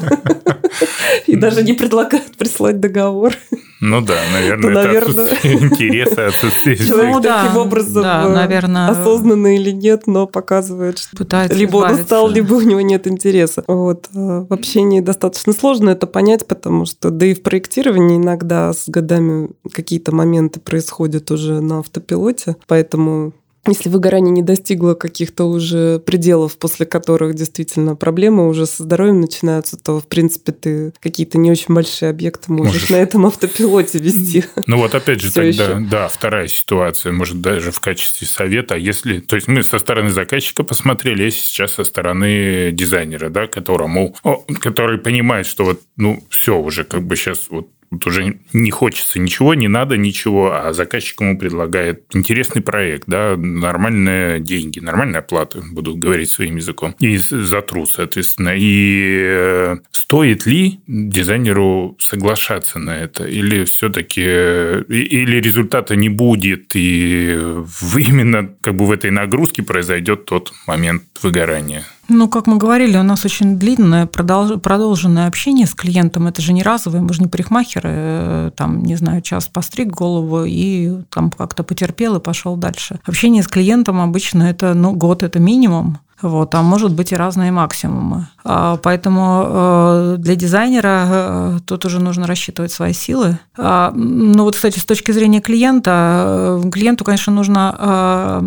и 1.26 1.36
даже 1.36 1.62
не 1.62 1.74
предлагают 1.74 2.36
прислать 2.36 2.80
договор. 2.80 3.34
Ну 3.80 4.00
да, 4.00 4.16
наверное, 4.32 4.62
то, 4.62 4.70
это 4.70 4.88
наверное... 4.88 5.24
отсутствие 5.24 5.54
интереса, 5.56 6.26
отсутствие... 6.28 6.76
Человек 6.76 7.14
ну, 7.16 7.20
да, 7.20 7.42
таким 7.44 7.60
образом 7.60 8.02
да, 8.02 8.24
э, 8.24 8.28
наверное... 8.30 8.88
осознанно 8.88 9.56
или 9.56 9.72
нет, 9.72 10.06
но 10.06 10.26
показывает, 10.26 10.98
что 10.98 11.14
Пытается 11.14 11.58
либо 11.58 11.76
он 11.76 11.92
устал, 11.92 12.30
либо 12.30 12.54
у 12.54 12.62
него 12.62 12.80
нет 12.80 13.06
интереса. 13.06 13.62
Вот. 13.66 14.08
А 14.54 14.56
в 14.56 14.60
общении 14.60 15.00
достаточно 15.00 15.52
сложно 15.52 15.90
это 15.90 16.06
понять, 16.06 16.46
потому 16.46 16.86
что 16.86 17.10
да 17.10 17.26
и 17.26 17.34
в 17.34 17.42
проектировании 17.42 18.18
иногда 18.18 18.72
с 18.72 18.88
годами 18.88 19.50
какие-то 19.72 20.14
моменты 20.14 20.60
происходят 20.60 21.30
уже 21.32 21.60
на 21.60 21.80
автопилоте, 21.80 22.56
поэтому 22.68 23.32
если 23.70 23.88
выгорание 23.88 24.32
не 24.32 24.42
достигло 24.42 24.94
каких-то 24.94 25.44
уже 25.44 25.98
пределов, 25.98 26.58
после 26.58 26.86
которых 26.86 27.34
действительно 27.34 27.96
проблемы 27.96 28.48
уже 28.48 28.66
со 28.66 28.82
здоровьем 28.82 29.20
начинаются, 29.20 29.76
то, 29.76 30.00
в 30.00 30.06
принципе, 30.06 30.52
ты 30.52 30.92
какие-то 31.00 31.38
не 31.38 31.50
очень 31.50 31.74
большие 31.74 32.10
объекты 32.10 32.52
можешь, 32.52 32.74
можешь... 32.74 32.90
на 32.90 32.96
этом 32.96 33.26
автопилоте 33.26 33.98
вести. 33.98 34.44
Ну 34.66 34.78
вот 34.78 34.94
опять 34.94 35.20
же 35.20 35.32
тогда, 35.32 35.48
еще. 35.48 35.86
да, 35.90 36.08
вторая 36.08 36.48
ситуация, 36.48 37.12
может, 37.12 37.40
даже 37.40 37.70
в 37.70 37.80
качестве 37.80 38.26
совета, 38.26 38.76
если... 38.76 39.20
То 39.20 39.36
есть 39.36 39.46
мы 39.46 39.62
со 39.62 39.78
стороны 39.78 40.10
заказчика 40.10 40.64
посмотрели, 40.64 41.24
если 41.24 41.40
сейчас 41.40 41.74
со 41.74 41.84
стороны 41.84 42.70
дизайнера, 42.72 43.28
да, 43.28 43.46
которому... 43.46 44.14
Который 44.60 44.98
понимает, 44.98 45.46
что 45.46 45.64
вот, 45.64 45.80
ну, 45.96 46.22
все 46.30 46.58
уже 46.58 46.84
как 46.84 47.02
бы 47.06 47.16
сейчас 47.16 47.48
вот 47.50 47.68
Тут 47.94 48.08
уже 48.08 48.40
не 48.52 48.70
хочется 48.72 49.20
ничего, 49.20 49.54
не 49.54 49.68
надо 49.68 49.96
ничего, 49.96 50.52
а 50.52 50.72
заказчик 50.72 51.20
ему 51.20 51.38
предлагает 51.38 52.04
интересный 52.12 52.60
проект, 52.60 53.04
да, 53.06 53.36
нормальные 53.36 54.40
деньги, 54.40 54.80
нормальная 54.80 55.20
оплата, 55.20 55.62
буду 55.70 55.94
говорить 55.94 56.28
своим 56.28 56.56
языком, 56.56 56.96
и 56.98 57.16
за 57.16 57.62
труд, 57.62 57.88
соответственно. 57.88 58.54
И 58.56 59.20
э, 59.22 59.76
стоит 59.92 60.44
ли 60.46 60.80
дизайнеру 60.88 61.96
соглашаться 62.00 62.80
на 62.80 62.98
это? 62.98 63.24
Или 63.24 63.64
все-таки 63.64 64.22
или 64.22 65.40
результата 65.40 65.94
не 65.94 66.08
будет, 66.08 66.74
и 66.74 67.38
именно 67.96 68.50
как 68.60 68.74
бы 68.74 68.86
в 68.86 68.90
этой 68.90 69.12
нагрузке 69.12 69.62
произойдет 69.62 70.24
тот 70.24 70.52
момент 70.66 71.04
выгорания? 71.22 71.84
Ну, 72.08 72.28
как 72.28 72.46
мы 72.46 72.58
говорили, 72.58 72.98
у 72.98 73.02
нас 73.02 73.24
очень 73.24 73.58
длинное, 73.58 74.06
продолженное 74.06 75.26
общение 75.26 75.66
с 75.66 75.74
клиентом. 75.74 76.26
Это 76.26 76.42
же 76.42 76.52
не 76.52 76.62
разовое, 76.62 77.00
мы 77.00 77.12
же 77.14 77.22
не 77.22 77.28
парикмахеры, 77.28 77.90
э, 77.92 78.50
там, 78.56 78.82
не 78.82 78.96
знаю, 78.96 79.22
час 79.22 79.48
постриг 79.48 79.88
голову 79.88 80.44
и 80.44 81.02
там 81.10 81.30
как-то 81.30 81.62
потерпел 81.62 82.16
и 82.16 82.20
пошел 82.20 82.56
дальше. 82.56 83.00
Общение 83.04 83.42
с 83.42 83.48
клиентом 83.48 84.00
обычно 84.00 84.42
это, 84.42 84.74
ну, 84.74 84.92
год 84.92 85.22
это 85.22 85.38
минимум. 85.38 85.98
Вот, 86.24 86.54
а 86.54 86.62
может 86.62 86.94
быть 86.94 87.12
и 87.12 87.16
разные 87.16 87.52
максимумы. 87.52 88.28
А, 88.44 88.78
поэтому 88.78 89.44
э, 89.46 90.16
для 90.18 90.36
дизайнера 90.36 91.06
э, 91.06 91.58
тут 91.66 91.84
уже 91.84 92.00
нужно 92.00 92.26
рассчитывать 92.26 92.72
свои 92.72 92.94
силы. 92.94 93.38
А, 93.58 93.90
ну 93.94 94.44
вот, 94.44 94.54
кстати, 94.54 94.78
с 94.78 94.86
точки 94.86 95.12
зрения 95.12 95.42
клиента, 95.42 96.60
э, 96.64 96.70
клиенту, 96.70 97.04
конечно, 97.04 97.30
нужно 97.30 98.40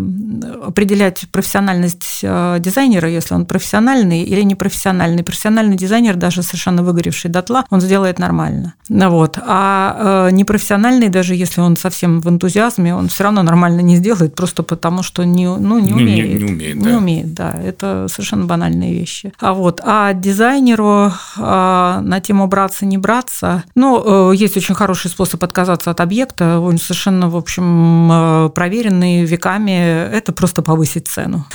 определять 0.65 1.27
профессиональность 1.31 2.21
дизайнера, 2.21 3.09
если 3.09 3.35
он 3.35 3.45
профессиональный 3.45 4.23
или 4.23 4.41
непрофессиональный. 4.41 5.23
Профессиональный 5.23 5.77
дизайнер, 5.77 6.15
даже 6.15 6.41
совершенно 6.41 6.81
выгоревший 6.81 7.29
дотла, 7.29 7.65
он 7.69 7.79
сделает 7.79 8.17
нормально. 8.17 8.73
Вот. 8.89 9.37
А 9.39 10.29
непрофессиональный, 10.31 11.09
даже 11.09 11.35
если 11.35 11.61
он 11.61 11.77
совсем 11.77 12.21
в 12.21 12.29
энтузиазме, 12.29 12.95
он 12.95 13.07
все 13.07 13.23
равно 13.23 13.43
нормально 13.43 13.81
не 13.81 13.97
сделает, 13.97 14.35
просто 14.35 14.63
потому 14.63 15.03
что 15.03 15.23
не, 15.23 15.47
ну, 15.47 15.77
не 15.77 15.93
умеет. 15.93 16.27
Не, 16.27 16.45
не 16.45 16.51
умеет, 16.51 16.75
не 16.75 16.83
да. 16.83 16.97
умеет, 16.97 17.33
да. 17.33 17.55
Это 17.67 18.07
совершенно 18.09 18.45
банальные 18.45 18.93
вещи. 18.93 19.33
А 19.39 19.53
вот 19.53 19.81
а 19.83 20.13
дизайнеру 20.13 21.11
а, 21.37 22.01
на 22.01 22.19
тему 22.19 22.47
браться, 22.47 22.85
не 22.85 22.97
браться, 22.97 23.63
ну, 23.75 24.31
э, 24.31 24.35
есть 24.35 24.57
очень 24.57 24.75
хороший 24.75 25.09
способ 25.09 25.43
отказаться 25.43 25.91
от 25.91 26.01
объекта, 26.01 26.59
он 26.59 26.77
совершенно, 26.77 27.29
в 27.29 27.35
общем, 27.35 28.09
э, 28.11 28.49
проверенный 28.49 29.25
веками, 29.25 30.07
это 30.11 30.31
просто 30.31 30.61
повысить 30.61 31.07
цену. 31.07 31.45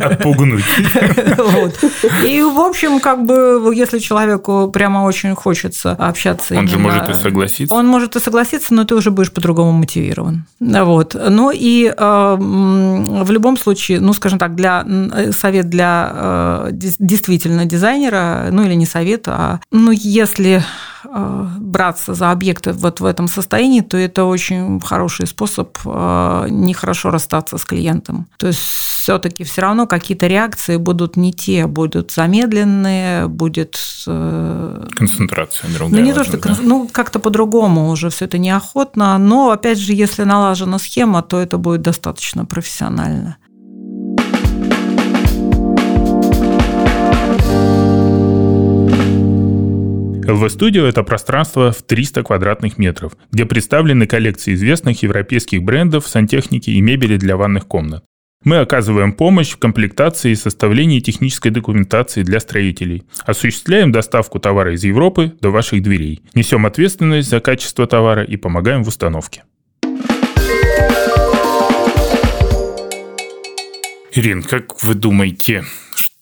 Отпугнуть. 0.00 0.64
И, 2.24 2.42
в 2.42 2.60
общем, 2.60 3.00
как 3.00 3.24
бы, 3.24 3.72
если 3.74 3.98
человеку 3.98 4.70
прямо 4.72 5.00
очень 5.00 5.34
хочется 5.34 5.92
общаться... 5.92 6.56
Он 6.56 6.68
же 6.68 6.78
может 6.78 7.08
и 7.08 7.14
согласиться. 7.14 7.74
Он 7.74 7.86
может 7.86 8.16
и 8.16 8.20
согласиться, 8.20 8.74
но 8.74 8.84
ты 8.84 8.94
уже 8.94 9.10
будешь 9.10 9.32
по-другому 9.32 9.72
мотивирован. 9.72 10.46
Вот. 10.60 11.16
Ну 11.28 11.50
и 11.52 11.92
э, 11.96 12.36
в 12.38 13.30
любом 13.30 13.56
случае, 13.56 14.00
ну, 14.00 14.12
скажем 14.12 14.38
так, 14.38 14.54
для 14.54 14.84
совет 15.32 15.68
для 15.68 16.68
действительно 16.70 17.64
дизайнера, 17.64 18.48
ну 18.50 18.64
или 18.64 18.74
не 18.74 18.86
совет, 18.86 19.28
а 19.28 19.60
ну 19.70 19.90
если 19.90 20.62
э, 21.04 21.46
браться 21.58 22.14
за 22.14 22.30
объекты 22.30 22.72
вот 22.72 23.00
в 23.00 23.04
этом 23.04 23.28
состоянии, 23.28 23.80
то 23.80 23.96
это 23.96 24.24
очень 24.24 24.80
хороший 24.80 25.26
способ 25.26 25.76
э, 25.84 26.46
нехорошо 26.50 27.10
расстаться 27.10 27.58
с 27.58 27.64
клиентом. 27.64 28.26
То 28.36 28.48
есть 28.48 28.60
все-таки 28.60 29.44
все 29.44 29.62
равно 29.62 29.86
какие-то 29.86 30.26
реакции 30.26 30.76
будут 30.76 31.16
не 31.16 31.32
те, 31.32 31.66
будут 31.66 32.12
замедленные, 32.12 33.28
будет... 33.28 33.78
Э, 34.06 34.86
Концентрация 34.94 35.70
другая. 35.74 36.00
Ну, 36.00 36.06
не 36.06 36.12
то, 36.12 36.24
что... 36.24 36.38
Да? 36.38 36.56
Ну, 36.62 36.88
как-то 36.90 37.18
по-другому 37.18 37.90
уже 37.90 38.10
все 38.10 38.26
это 38.26 38.38
неохотно, 38.38 39.18
но, 39.18 39.50
опять 39.50 39.78
же, 39.78 39.92
если 39.92 40.24
налажена 40.24 40.78
схема, 40.78 41.22
то 41.22 41.40
это 41.40 41.58
будет 41.58 41.82
достаточно 41.82 42.44
профессионально. 42.44 43.36
LV 50.24 50.46
Studio– 50.46 50.86
это 50.88 51.02
пространство 51.02 51.72
в 51.72 51.82
300 51.82 52.22
квадратных 52.22 52.78
метров, 52.78 53.16
где 53.32 53.44
представлены 53.44 54.06
коллекции 54.06 54.54
известных 54.54 55.02
европейских 55.02 55.64
брендов, 55.64 56.06
сантехники 56.06 56.70
и 56.70 56.80
мебели 56.80 57.16
для 57.16 57.36
ванных 57.36 57.66
комнат. 57.66 58.04
Мы 58.44 58.58
оказываем 58.58 59.12
помощь 59.12 59.50
в 59.50 59.58
комплектации 59.58 60.32
и 60.32 60.36
составлении 60.36 61.00
технической 61.00 61.50
документации 61.50 62.22
для 62.22 62.38
строителей. 62.38 63.04
Осуществляем 63.24 63.90
доставку 63.90 64.38
товара 64.38 64.74
из 64.74 64.84
Европы 64.84 65.32
до 65.40 65.50
ваших 65.50 65.82
дверей. 65.82 66.22
Несем 66.34 66.66
ответственность 66.66 67.28
за 67.28 67.40
качество 67.40 67.86
товара 67.86 68.22
и 68.22 68.36
помогаем 68.36 68.84
в 68.84 68.88
установке. 68.88 69.42
Ирин, 74.14 74.42
как 74.42 74.82
вы 74.82 74.94
думаете, 74.94 75.64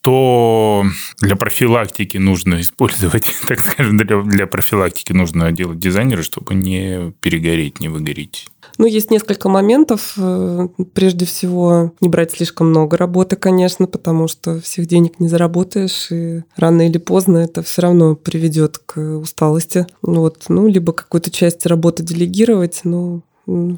что 0.00 0.84
для 1.20 1.36
профилактики 1.36 2.16
нужно 2.16 2.60
использовать, 2.60 3.24
так 3.48 3.60
скажем, 3.60 3.96
для, 3.98 4.22
для 4.22 4.46
профилактики 4.46 5.12
нужно 5.12 5.52
делать 5.52 5.78
дизайнеры, 5.78 6.22
чтобы 6.22 6.54
не 6.54 7.12
перегореть, 7.20 7.80
не 7.80 7.88
выгореть? 7.88 8.48
Ну, 8.78 8.86
есть 8.86 9.10
несколько 9.10 9.48
моментов. 9.48 10.14
Э, 10.16 10.68
прежде 10.94 11.26
всего, 11.26 11.92
не 12.00 12.08
брать 12.08 12.32
слишком 12.32 12.70
много 12.70 12.96
работы, 12.96 13.36
конечно, 13.36 13.86
потому 13.86 14.26
что 14.26 14.60
всех 14.60 14.86
денег 14.86 15.20
не 15.20 15.28
заработаешь, 15.28 16.10
и 16.10 16.44
рано 16.56 16.86
или 16.88 16.98
поздно 16.98 17.38
это 17.38 17.62
все 17.62 17.82
равно 17.82 18.14
приведет 18.14 18.78
к 18.78 18.98
усталости. 18.98 19.86
Вот. 20.00 20.44
Ну, 20.48 20.66
либо 20.66 20.92
какую-то 20.92 21.30
часть 21.30 21.66
работы 21.66 22.02
делегировать, 22.02 22.80
но 22.84 23.20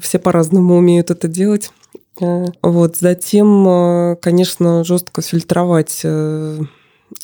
все 0.01 0.19
по-разному 0.19 0.77
умеют 0.77 1.11
это 1.11 1.27
делать. 1.27 1.71
Вот. 2.19 2.97
Затем, 2.97 3.67
э, 3.67 4.15
конечно, 4.21 4.83
жестко 4.83 5.21
фильтровать 5.21 6.01
э, 6.03 6.59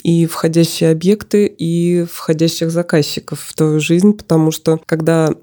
и 0.04 0.26
входящие 0.26 0.92
объекты, 0.92 1.46
и 1.46 2.04
входящих 2.04 2.72
заказчиков 2.72 3.40
в 3.42 3.54
твою 3.56 3.80
жизнь, 3.80 4.14
потому 4.14 4.52
что 4.52 4.80
когда 4.86 5.34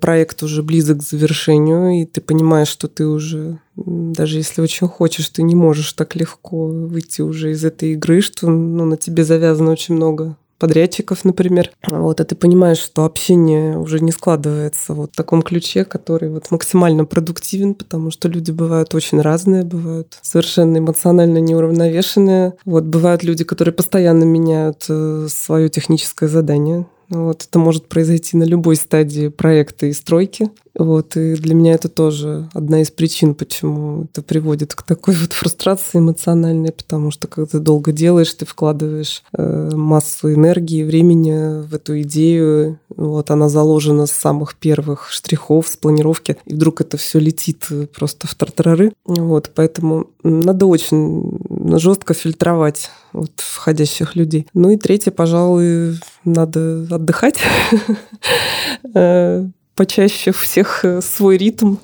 проект 0.00 0.44
уже 0.44 0.62
близок 0.62 0.98
к 0.98 1.02
завершению, 1.02 2.02
и 2.02 2.04
ты 2.04 2.20
понимаешь, 2.20 2.68
что 2.68 2.86
ты 2.86 3.06
уже, 3.06 3.58
даже 3.74 4.38
если 4.38 4.60
очень 4.60 4.86
хочешь, 4.86 5.28
ты 5.30 5.42
не 5.42 5.56
можешь 5.56 5.94
так 5.94 6.14
легко 6.14 6.66
выйти 6.68 7.22
уже 7.22 7.50
из 7.50 7.64
этой 7.64 7.94
игры, 7.94 8.20
что 8.20 8.48
ну, 8.48 8.84
на 8.84 8.96
тебе 8.96 9.24
завязано 9.24 9.72
очень 9.72 9.96
много 9.96 10.36
подрядчиков, 10.58 11.24
например. 11.24 11.70
Вот, 11.86 12.20
а 12.20 12.24
ты 12.24 12.34
понимаешь, 12.34 12.78
что 12.78 13.04
общение 13.04 13.78
уже 13.78 14.00
не 14.00 14.12
складывается 14.12 14.94
вот 14.94 15.12
в 15.12 15.16
таком 15.16 15.42
ключе, 15.42 15.84
который 15.84 16.30
вот 16.30 16.50
максимально 16.50 17.04
продуктивен, 17.04 17.74
потому 17.74 18.10
что 18.10 18.28
люди 18.28 18.50
бывают 18.50 18.94
очень 18.94 19.20
разные, 19.20 19.64
бывают 19.64 20.18
совершенно 20.22 20.78
эмоционально 20.78 21.38
неуравновешенные. 21.38 22.54
Вот, 22.64 22.84
бывают 22.84 23.22
люди, 23.22 23.44
которые 23.44 23.72
постоянно 23.72 24.24
меняют 24.24 24.86
э, 24.88 25.28
свое 25.30 25.68
техническое 25.68 26.28
задание, 26.28 26.86
вот, 27.08 27.46
это 27.48 27.58
может 27.58 27.88
произойти 27.88 28.36
на 28.36 28.44
любой 28.44 28.76
стадии 28.76 29.28
проекта 29.28 29.86
и 29.86 29.92
стройки. 29.92 30.50
Вот, 30.74 31.16
и 31.16 31.34
для 31.34 31.54
меня 31.54 31.72
это 31.72 31.88
тоже 31.88 32.48
одна 32.52 32.82
из 32.82 32.92
причин, 32.92 33.34
почему 33.34 34.04
это 34.04 34.22
приводит 34.22 34.76
к 34.76 34.82
такой 34.82 35.14
вот 35.14 35.32
фрустрации 35.32 35.98
эмоциональной, 35.98 36.70
потому 36.70 37.10
что 37.10 37.26
когда 37.26 37.46
ты 37.46 37.58
долго 37.58 37.90
делаешь, 37.90 38.32
ты 38.34 38.46
вкладываешь 38.46 39.24
э, 39.36 39.70
массу 39.74 40.32
энергии, 40.32 40.84
времени 40.84 41.66
в 41.66 41.74
эту 41.74 42.00
идею, 42.02 42.78
вот 42.96 43.30
она 43.32 43.48
заложена 43.48 44.06
с 44.06 44.12
самых 44.12 44.54
первых 44.54 45.10
штрихов, 45.10 45.66
с 45.66 45.76
планировки, 45.76 46.36
и 46.44 46.54
вдруг 46.54 46.80
это 46.80 46.96
все 46.96 47.18
летит 47.18 47.66
просто 47.96 48.28
в 48.28 48.34
тартарары. 48.36 48.92
Вот, 49.04 49.50
поэтому 49.54 50.10
надо 50.22 50.66
очень 50.66 51.40
жестко 51.78 52.14
фильтровать 52.14 52.90
вот 53.12 53.32
входящих 53.36 54.16
людей. 54.16 54.46
Ну 54.54 54.70
и 54.70 54.76
третье, 54.76 55.10
пожалуй, 55.10 55.98
надо 56.24 56.86
отдыхать 56.90 57.40
э, 58.94 59.46
почаще 59.78 60.32
всех 60.32 60.84
э, 60.84 61.00
свой 61.00 61.36
ритм. 61.36 61.76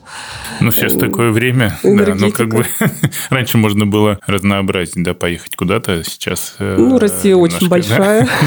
Ну, 0.61 0.73
сейчас 0.73 0.95
такое 0.95 1.31
время. 1.31 1.79
Да, 1.85 2.17
ну, 2.17 2.33
как 2.33 2.49
бы 2.49 2.67
раньше 3.31 3.57
можно 3.57 3.87
было 3.87 4.19
разнообразить, 4.27 5.05
да, 5.05 5.15
поехать 5.15 5.55
куда-то, 5.55 6.03
сейчас... 6.03 6.57
Э, 6.59 6.75
ну, 6.77 6.99
Россия 6.99 7.37
немножко, 7.37 7.57
очень 7.57 7.69
большая. 7.69 8.29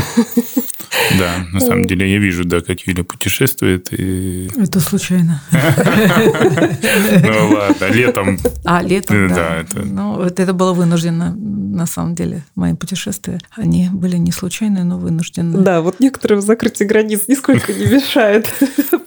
Да, 1.19 1.45
на 1.53 1.59
самом 1.59 1.85
деле 1.85 2.11
я 2.11 2.17
вижу, 2.17 2.43
да, 2.43 2.59
как 2.61 2.81
Юля 2.81 3.03
путешествует. 3.03 3.87
И... 3.91 4.49
Это 4.57 4.79
случайно. 4.79 5.41
Ну 7.27 7.55
ладно, 7.55 7.85
летом. 7.91 8.37
А, 8.65 8.81
летом, 8.81 9.29
да. 9.29 9.65
Ну, 9.73 10.21
это 10.21 10.53
было 10.53 10.73
вынуждено, 10.73 11.35
на 11.35 11.85
самом 11.85 12.15
деле, 12.15 12.43
мои 12.55 12.73
путешествия. 12.73 13.39
Они 13.55 13.89
были 13.91 14.17
не 14.17 14.31
случайные, 14.31 14.83
но 14.83 14.97
вынужденные. 14.97 15.61
Да, 15.61 15.81
вот 15.81 15.99
некоторым 15.99 16.41
закрытие 16.41 16.87
границ 16.87 17.23
нисколько 17.27 17.73
не 17.73 17.85
мешает 17.85 18.51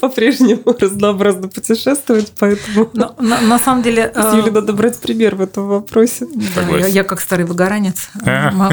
по-прежнему 0.00 0.29
разнообразно 0.80 1.48
путешествовать, 1.48 2.32
поэтому... 2.38 2.90
на 2.94 3.58
самом 3.58 3.82
деле... 3.82 4.12
С 4.20 4.34
Юлей 4.34 4.50
надо 4.50 4.72
брать 4.72 5.00
пример 5.00 5.36
в 5.36 5.40
этом 5.40 5.68
вопросе. 5.68 6.26
Я 6.88 7.04
как 7.04 7.20
старый 7.20 7.44
выгоранец 7.44 8.10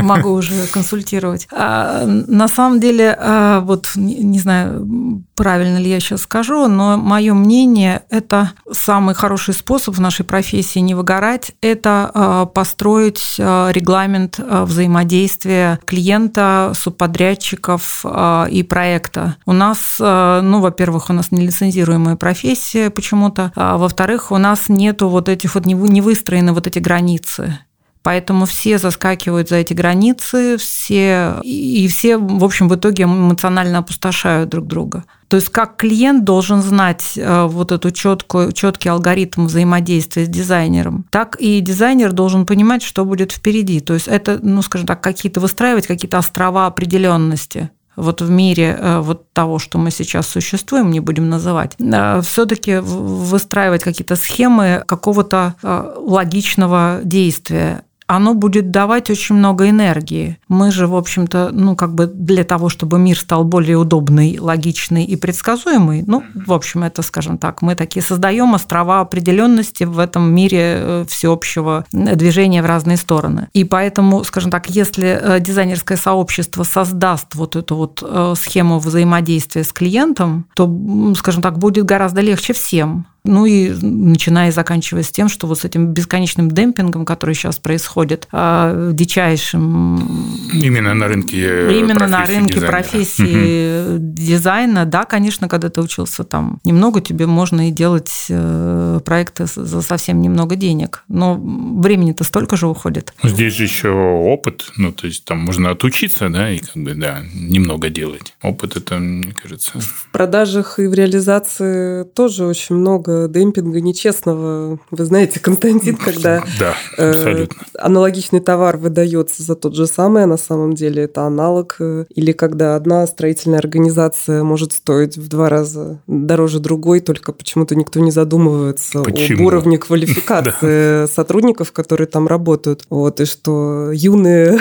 могу 0.07 0.31
уже 0.31 0.67
консультировать. 0.71 1.47
А, 1.51 2.05
на 2.05 2.47
самом 2.47 2.79
деле 2.79 3.15
а, 3.19 3.61
вот 3.61 3.91
не 3.95 4.39
знаю, 4.39 5.23
правильно 5.35 5.77
ли 5.77 5.89
я 5.89 5.99
сейчас 5.99 6.21
скажу, 6.21 6.67
но 6.67 6.97
мое 6.97 7.33
мнение, 7.33 8.03
это 8.09 8.51
самый 8.71 9.15
хороший 9.15 9.53
способ 9.53 9.95
в 9.95 10.01
нашей 10.01 10.25
профессии 10.25 10.79
не 10.79 10.95
выгорать, 10.95 11.51
это 11.61 12.11
а, 12.13 12.45
построить 12.45 13.35
а, 13.39 13.69
регламент 13.71 14.39
взаимодействия 14.39 15.79
клиента, 15.85 16.71
субподрядчиков 16.75 18.05
и 18.49 18.63
проекта. 18.63 19.35
У 19.45 19.53
нас, 19.53 19.97
ну, 19.99 20.59
во-первых, 20.59 21.09
у 21.09 21.13
нас 21.13 21.31
нелицензируемая 21.47 22.15
профессия 22.15 22.89
почему-то, 22.89 23.51
а 23.55 23.77
во-вторых, 23.77 24.31
у 24.31 24.37
нас 24.37 24.69
нету 24.69 25.09
вот 25.09 25.29
этих 25.29 25.55
вот 25.55 25.65
не 25.65 26.01
выстроены 26.01 26.53
вот 26.53 26.67
эти 26.67 26.79
границы. 26.79 27.59
Поэтому 28.07 28.45
все 28.45 28.77
заскакивают 28.77 29.49
за 29.49 29.57
эти 29.57 29.73
границы, 29.73 30.55
все, 30.57 31.41
и 31.43 31.89
все, 31.89 32.17
в 32.17 32.41
общем, 32.41 32.69
в 32.69 32.75
итоге 32.75 33.03
эмоционально 33.03 33.79
опустошают 33.79 34.49
друг 34.49 34.65
друга. 34.65 35.03
То 35.27 35.35
есть 35.35 35.49
как 35.49 35.75
клиент 35.75 36.23
должен 36.23 36.61
знать 36.61 37.13
э, 37.17 37.47
вот 37.47 37.73
эту 37.73 37.91
четкую, 37.91 38.53
четкий 38.53 38.87
алгоритм 38.87 39.47
взаимодействия 39.47 40.23
с 40.23 40.29
дизайнером, 40.29 41.05
так 41.09 41.35
и 41.37 41.59
дизайнер 41.59 42.13
должен 42.13 42.45
понимать, 42.45 42.81
что 42.81 43.03
будет 43.03 43.33
впереди. 43.33 43.81
То 43.81 43.93
есть 43.95 44.07
это, 44.07 44.39
ну, 44.41 44.61
скажем 44.61 44.87
так, 44.87 45.01
какие-то 45.01 45.41
выстраивать 45.41 45.85
какие-то 45.85 46.17
острова 46.19 46.65
определенности 46.65 47.71
вот 47.97 48.21
в 48.21 48.29
мире 48.29 48.77
э, 48.79 48.99
вот 48.99 49.33
того, 49.33 49.59
что 49.59 49.77
мы 49.77 49.91
сейчас 49.91 50.27
существуем, 50.27 50.91
не 50.91 51.01
будем 51.01 51.29
называть, 51.29 51.75
э, 51.79 52.21
все-таки 52.21 52.77
выстраивать 52.77 53.83
какие-то 53.83 54.15
схемы 54.15 54.83
какого-то 54.87 55.55
логичного 55.97 57.01
действия 57.03 57.83
оно 58.07 58.33
будет 58.33 58.71
давать 58.71 59.09
очень 59.09 59.35
много 59.35 59.69
энергии. 59.69 60.37
Мы 60.47 60.71
же, 60.71 60.87
в 60.87 60.95
общем-то, 60.95 61.49
ну, 61.51 61.75
как 61.75 61.93
бы 61.93 62.07
для 62.07 62.45
того, 62.45 62.69
чтобы 62.69 62.97
мир 62.97 63.19
стал 63.19 63.43
более 63.43 63.77
удобный, 63.77 64.39
логичный 64.39 65.03
и 65.03 65.17
предсказуемый, 65.17 66.03
ну, 66.07 66.23
в 66.33 66.53
общем, 66.53 66.83
это, 66.83 67.01
скажем 67.01 67.37
так, 67.37 67.61
мы 67.61 67.75
такие 67.75 68.01
создаем 68.01 68.53
острова 68.53 69.01
определенности 69.01 69.83
в 69.83 69.99
этом 69.99 70.33
мире 70.33 70.59
э, 70.61 71.05
всеобщего 71.07 71.85
движения 71.91 72.63
в 72.63 72.65
разные 72.65 72.97
стороны. 72.97 73.49
И 73.53 73.65
поэтому, 73.65 74.23
скажем 74.23 74.51
так, 74.51 74.69
если 74.69 75.19
э, 75.21 75.39
дизайнерское 75.41 75.97
сообщество 75.97 76.63
создаст 76.63 77.35
вот 77.35 77.57
эту 77.57 77.75
вот 77.75 78.01
э, 78.01 78.33
схему 78.37 78.79
взаимодействия 78.79 79.65
с 79.65 79.73
клиентом, 79.73 80.45
то, 80.55 81.13
скажем 81.17 81.41
так, 81.41 81.59
будет 81.59 81.85
гораздо 81.85 82.21
легче 82.21 82.53
всем. 82.53 83.05
Ну 83.27 83.45
и 83.45 83.69
начиная 83.69 84.49
и 84.49 84.51
заканчивая 84.51 85.03
с 85.03 85.09
тем, 85.09 85.29
что 85.29 85.47
вот 85.47 85.59
с 85.59 85.65
этим 85.65 85.87
бесконечным 85.87 86.49
демпингом, 86.49 87.05
который 87.05 87.35
сейчас 87.35 87.57
происходит, 87.57 88.27
а, 88.31 88.91
дичайшим... 88.91 90.37
Именно 90.53 90.93
на 90.93 91.07
рынке 91.07 91.77
Именно 91.77 92.07
на 92.07 92.25
рынке 92.25 92.55
дизайна. 92.55 92.71
профессии 92.71 93.95
угу. 93.95 93.97
дизайна, 93.99 94.85
да, 94.85 95.03
конечно, 95.05 95.47
когда 95.47 95.69
ты 95.69 95.81
учился 95.81 96.23
там 96.23 96.59
немного, 96.63 97.01
тебе 97.01 97.25
можно 97.27 97.67
и 97.67 97.71
делать 97.71 98.27
э, 98.29 98.99
проекты 99.03 99.45
за 99.45 99.81
совсем 99.81 100.21
немного 100.21 100.55
денег, 100.55 101.03
но 101.07 101.35
времени-то 101.35 102.23
столько 102.23 102.55
же 102.55 102.67
уходит. 102.67 103.13
Здесь 103.23 103.53
же 103.53 103.63
еще 103.63 103.89
опыт, 103.89 104.71
ну 104.77 104.91
то 104.91 105.07
есть 105.07 105.25
там 105.25 105.39
можно 105.39 105.71
отучиться, 105.71 106.29
да, 106.29 106.49
и 106.49 106.59
как 106.59 106.75
бы, 106.75 106.93
да, 106.93 107.19
немного 107.33 107.89
делать. 107.89 108.33
Опыт 108.41 108.77
это, 108.77 108.97
мне 108.97 109.33
кажется... 109.33 109.79
В 109.79 110.07
продажах 110.11 110.79
и 110.79 110.87
в 110.87 110.93
реализации 110.93 112.03
тоже 112.03 112.45
очень 112.45 112.75
много 112.75 113.16
демпинга 113.27 113.81
нечестного. 113.81 114.79
Вы 114.91 115.05
знаете, 115.05 115.39
Константин, 115.39 115.95
когда 115.97 116.43
да, 116.59 116.75
э, 116.97 117.47
аналогичный 117.77 118.39
товар 118.39 118.77
выдается 118.77 119.43
за 119.43 119.55
тот 119.55 119.75
же 119.75 119.87
самый, 119.87 120.23
а 120.23 120.27
на 120.27 120.37
самом 120.37 120.73
деле 120.73 121.03
это 121.03 121.23
аналог, 121.23 121.77
э, 121.79 122.05
или 122.13 122.31
когда 122.31 122.75
одна 122.75 123.05
строительная 123.07 123.59
организация 123.59 124.43
может 124.43 124.73
стоить 124.73 125.17
в 125.17 125.27
два 125.27 125.49
раза 125.49 126.01
дороже 126.07 126.59
другой, 126.59 126.99
только 126.99 127.31
почему-то 127.31 127.75
никто 127.75 127.99
не 127.99 128.11
задумывается 128.11 129.01
Почему? 129.03 129.39
об 129.39 129.45
уровне 129.47 129.77
квалификации 129.77 131.07
сотрудников, 131.07 131.71
которые 131.71 132.07
там 132.07 132.27
работают. 132.27 132.83
Вот, 132.89 133.19
и 133.19 133.25
что 133.25 133.91
юные 133.91 134.59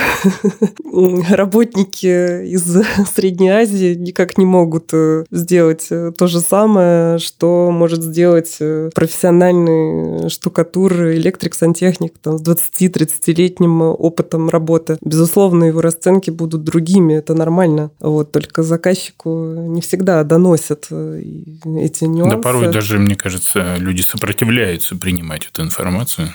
работники 1.31 2.45
из 2.47 2.65
Средней 3.15 3.51
Азии 3.51 3.95
никак 3.95 4.39
не 4.39 4.45
могут 4.45 4.91
э, 4.93 5.25
сделать 5.31 5.89
то 5.89 6.27
же 6.27 6.41
самое, 6.41 7.19
что 7.19 7.71
может 7.71 8.03
сделать 8.03 8.46
делать 8.47 8.57
э, 8.61 8.91
профессиональный 8.95 10.29
штукатур, 10.29 10.93
электрик, 11.13 11.55
сантехник 11.55 12.15
там, 12.19 12.39
с 12.39 12.43
20-30-летним 12.43 13.83
опытом 13.83 14.49
работы. 14.49 14.99
Безусловно, 15.01 15.65
его 15.65 15.81
расценки 15.81 16.31
будут 16.31 16.65
другими, 16.65 17.15
это 17.15 17.35
нормально. 17.35 17.91
Вот, 18.01 18.33
только 18.33 18.63
заказчику 18.63 19.55
не 19.57 19.81
всегда 19.81 20.23
доносят 20.25 20.87
э, 20.91 21.23
эти 21.79 22.05
нюансы. 22.05 22.37
Да, 22.37 22.43
порой 22.43 22.73
даже, 22.73 22.99
мне 22.99 23.15
кажется, 23.15 23.77
люди 23.79 24.03
сопротивляются 24.03 24.97
принимать 24.97 25.49
эту 25.53 25.63
информацию. 25.63 26.29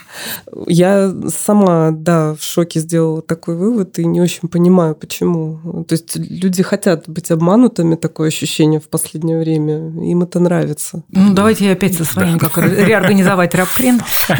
Я 0.67 1.13
сама, 1.27 1.91
да, 1.91 2.35
в 2.35 2.43
шоке 2.43 2.79
сделала 2.79 3.21
такой 3.21 3.55
вывод 3.55 3.99
и 3.99 4.05
не 4.05 4.21
очень 4.21 4.47
понимаю, 4.47 4.95
почему. 4.95 5.83
То 5.87 5.93
есть 5.93 6.15
люди 6.15 6.63
хотят 6.63 7.07
быть 7.07 7.31
обманутыми, 7.31 7.95
такое 7.95 8.27
ощущение 8.27 8.79
в 8.79 8.87
последнее 8.89 9.39
время, 9.39 9.77
им 10.03 10.23
это 10.23 10.39
нравится. 10.39 11.03
Ну, 11.09 11.33
давайте 11.33 11.65
я 11.65 11.73
опять 11.73 12.00
со 12.05 12.13
своим, 12.13 12.39
как 12.39 12.57
реорганизовать 12.57 13.55
рабклин 13.55 14.01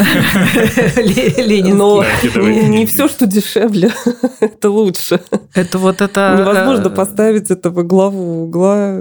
Ленинский. 0.98 1.74
Но 1.74 2.04
не 2.44 2.86
все, 2.86 3.08
что 3.08 3.26
дешевле, 3.26 3.92
это 4.40 4.70
лучше. 4.70 5.22
Это 5.54 5.78
вот 5.78 6.02
это... 6.02 6.36
Невозможно 6.40 6.88
э, 6.88 6.92
поставить 6.92 7.52
это 7.52 7.70
во 7.70 7.84
главу 7.84 8.44
угла 8.44 8.98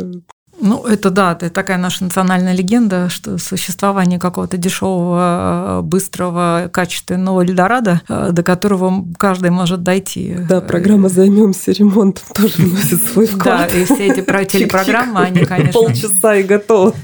ну, 0.60 0.84
это 0.84 1.10
да, 1.10 1.32
это 1.32 1.50
такая 1.50 1.78
наша 1.78 2.04
национальная 2.04 2.54
легенда, 2.54 3.08
что 3.08 3.38
существование 3.38 4.18
какого-то 4.18 4.56
дешевого, 4.56 5.80
быстрого, 5.82 6.70
качественного 6.72 7.42
Эльдорадо, 7.42 8.02
э, 8.08 8.30
до 8.32 8.42
которого 8.42 9.04
каждый 9.18 9.50
может 9.50 9.82
дойти. 9.82 10.36
Да, 10.48 10.60
программа 10.60 11.08
«Займемся 11.08 11.72
ремонтом» 11.72 12.24
тоже 12.34 12.54
вносит 12.58 13.02
свой 13.02 13.26
вклад. 13.26 13.70
Да, 13.70 13.78
и 13.78 13.84
все 13.84 14.08
эти 14.08 14.20
телепрограммы, 14.44 15.20
они, 15.20 15.44
конечно... 15.44 15.72
Полчаса 15.72 16.36
и 16.36 16.42
готово 16.42 16.94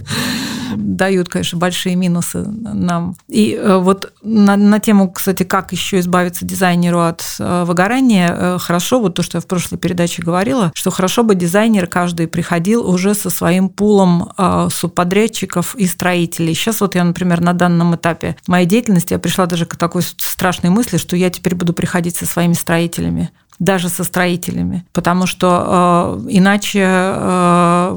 дают, 0.77 1.29
конечно, 1.29 1.59
большие 1.59 1.97
минусы 1.97 2.45
нам. 2.45 3.17
И 3.29 3.55
э, 3.55 3.79
вот 3.79 4.13
на, 4.23 4.57
на 4.57 4.79
тему, 4.81 5.11
кстати, 5.11 5.43
как 5.43 5.73
еще 5.73 5.99
избавиться 6.01 6.45
дизайнеру 6.45 7.01
от 7.01 7.23
э, 7.39 7.65
выгорания, 7.65 8.35
э, 8.37 8.59
хорошо, 8.59 9.01
вот 9.01 9.15
то, 9.15 9.23
что 9.23 9.39
я 9.39 9.43
в 9.43 9.47
прошлой 9.47 9.79
передаче 9.79 10.23
говорила, 10.23 10.73
что 10.75 10.91
хорошо 10.91 11.23
бы 11.23 11.35
дизайнер 11.35 11.87
каждый 11.87 12.29
приходил 12.29 12.89
уже 12.89 13.15
со 13.15 13.31
своим 13.47 13.69
пулом 13.69 14.33
субподрядчиков 14.71 15.77
и 15.77 15.87
строителей. 15.87 16.53
Сейчас 16.53 16.81
вот 16.81 16.97
я, 16.97 17.05
например, 17.05 17.41
на 17.41 17.53
данном 17.53 17.95
этапе 17.95 18.37
моей 18.49 18.67
деятельности 18.67 19.13
я 19.13 19.21
пришла 19.21 19.47
даже 19.47 19.67
к 19.67 19.77
такой 19.77 20.03
страшной 20.03 20.71
мысли, 20.71 20.97
что 20.97 21.15
я 21.15 21.31
теперь 21.31 21.55
буду 21.55 21.73
приходить 21.73 22.17
со 22.17 22.27
своими 22.27 22.55
строителями 22.55 23.31
даже 23.59 23.89
со 23.89 24.05
строителями, 24.05 24.85
потому 24.93 25.27
что 25.27 26.21
э, 26.27 26.29
иначе 26.31 26.83
э, 26.85 27.97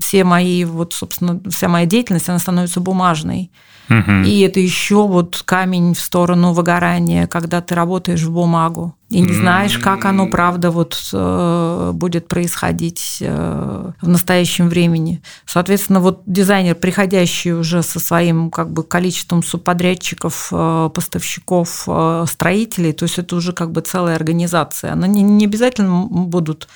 все 0.00 0.24
мои, 0.24 0.64
вот, 0.64 0.92
собственно, 0.92 1.40
вся 1.48 1.68
моя 1.68 1.86
деятельность, 1.86 2.28
она 2.28 2.38
становится 2.38 2.80
бумажной. 2.80 3.50
И 3.88 4.40
это 4.40 4.58
еще 4.58 5.06
вот 5.06 5.42
камень 5.44 5.94
в 5.94 6.00
сторону 6.00 6.52
выгорания, 6.52 7.28
когда 7.28 7.60
ты 7.60 7.76
работаешь 7.76 8.22
в 8.22 8.32
бумагу 8.32 8.96
и 9.08 9.20
не 9.20 9.34
знаешь, 9.34 9.78
как 9.78 10.04
оно, 10.04 10.26
правда, 10.26 10.70
вот 10.72 10.98
э, 11.12 11.90
будет 11.94 12.26
происходить 12.26 13.18
э, 13.20 13.92
в 14.00 14.08
настоящем 14.08 14.68
времени. 14.68 15.22
Соответственно, 15.46 16.00
вот 16.00 16.22
дизайнер, 16.26 16.74
приходящий 16.74 17.52
уже 17.52 17.84
со 17.84 18.00
своим 18.00 18.50
как 18.50 18.72
бы 18.72 18.82
количеством 18.82 19.44
субподрядчиков, 19.44 20.48
э, 20.50 20.90
поставщиков, 20.92 21.88
строителей, 22.28 22.92
то 22.92 23.04
есть 23.04 23.18
это 23.18 23.36
уже 23.36 23.52
как 23.52 23.70
бы 23.70 23.80
целая 23.80 24.16
организация. 24.16 24.92
Она 24.92 25.06
не, 25.06 25.22
не 25.22 25.44
обязательно 25.44 26.06
будут 26.10 26.68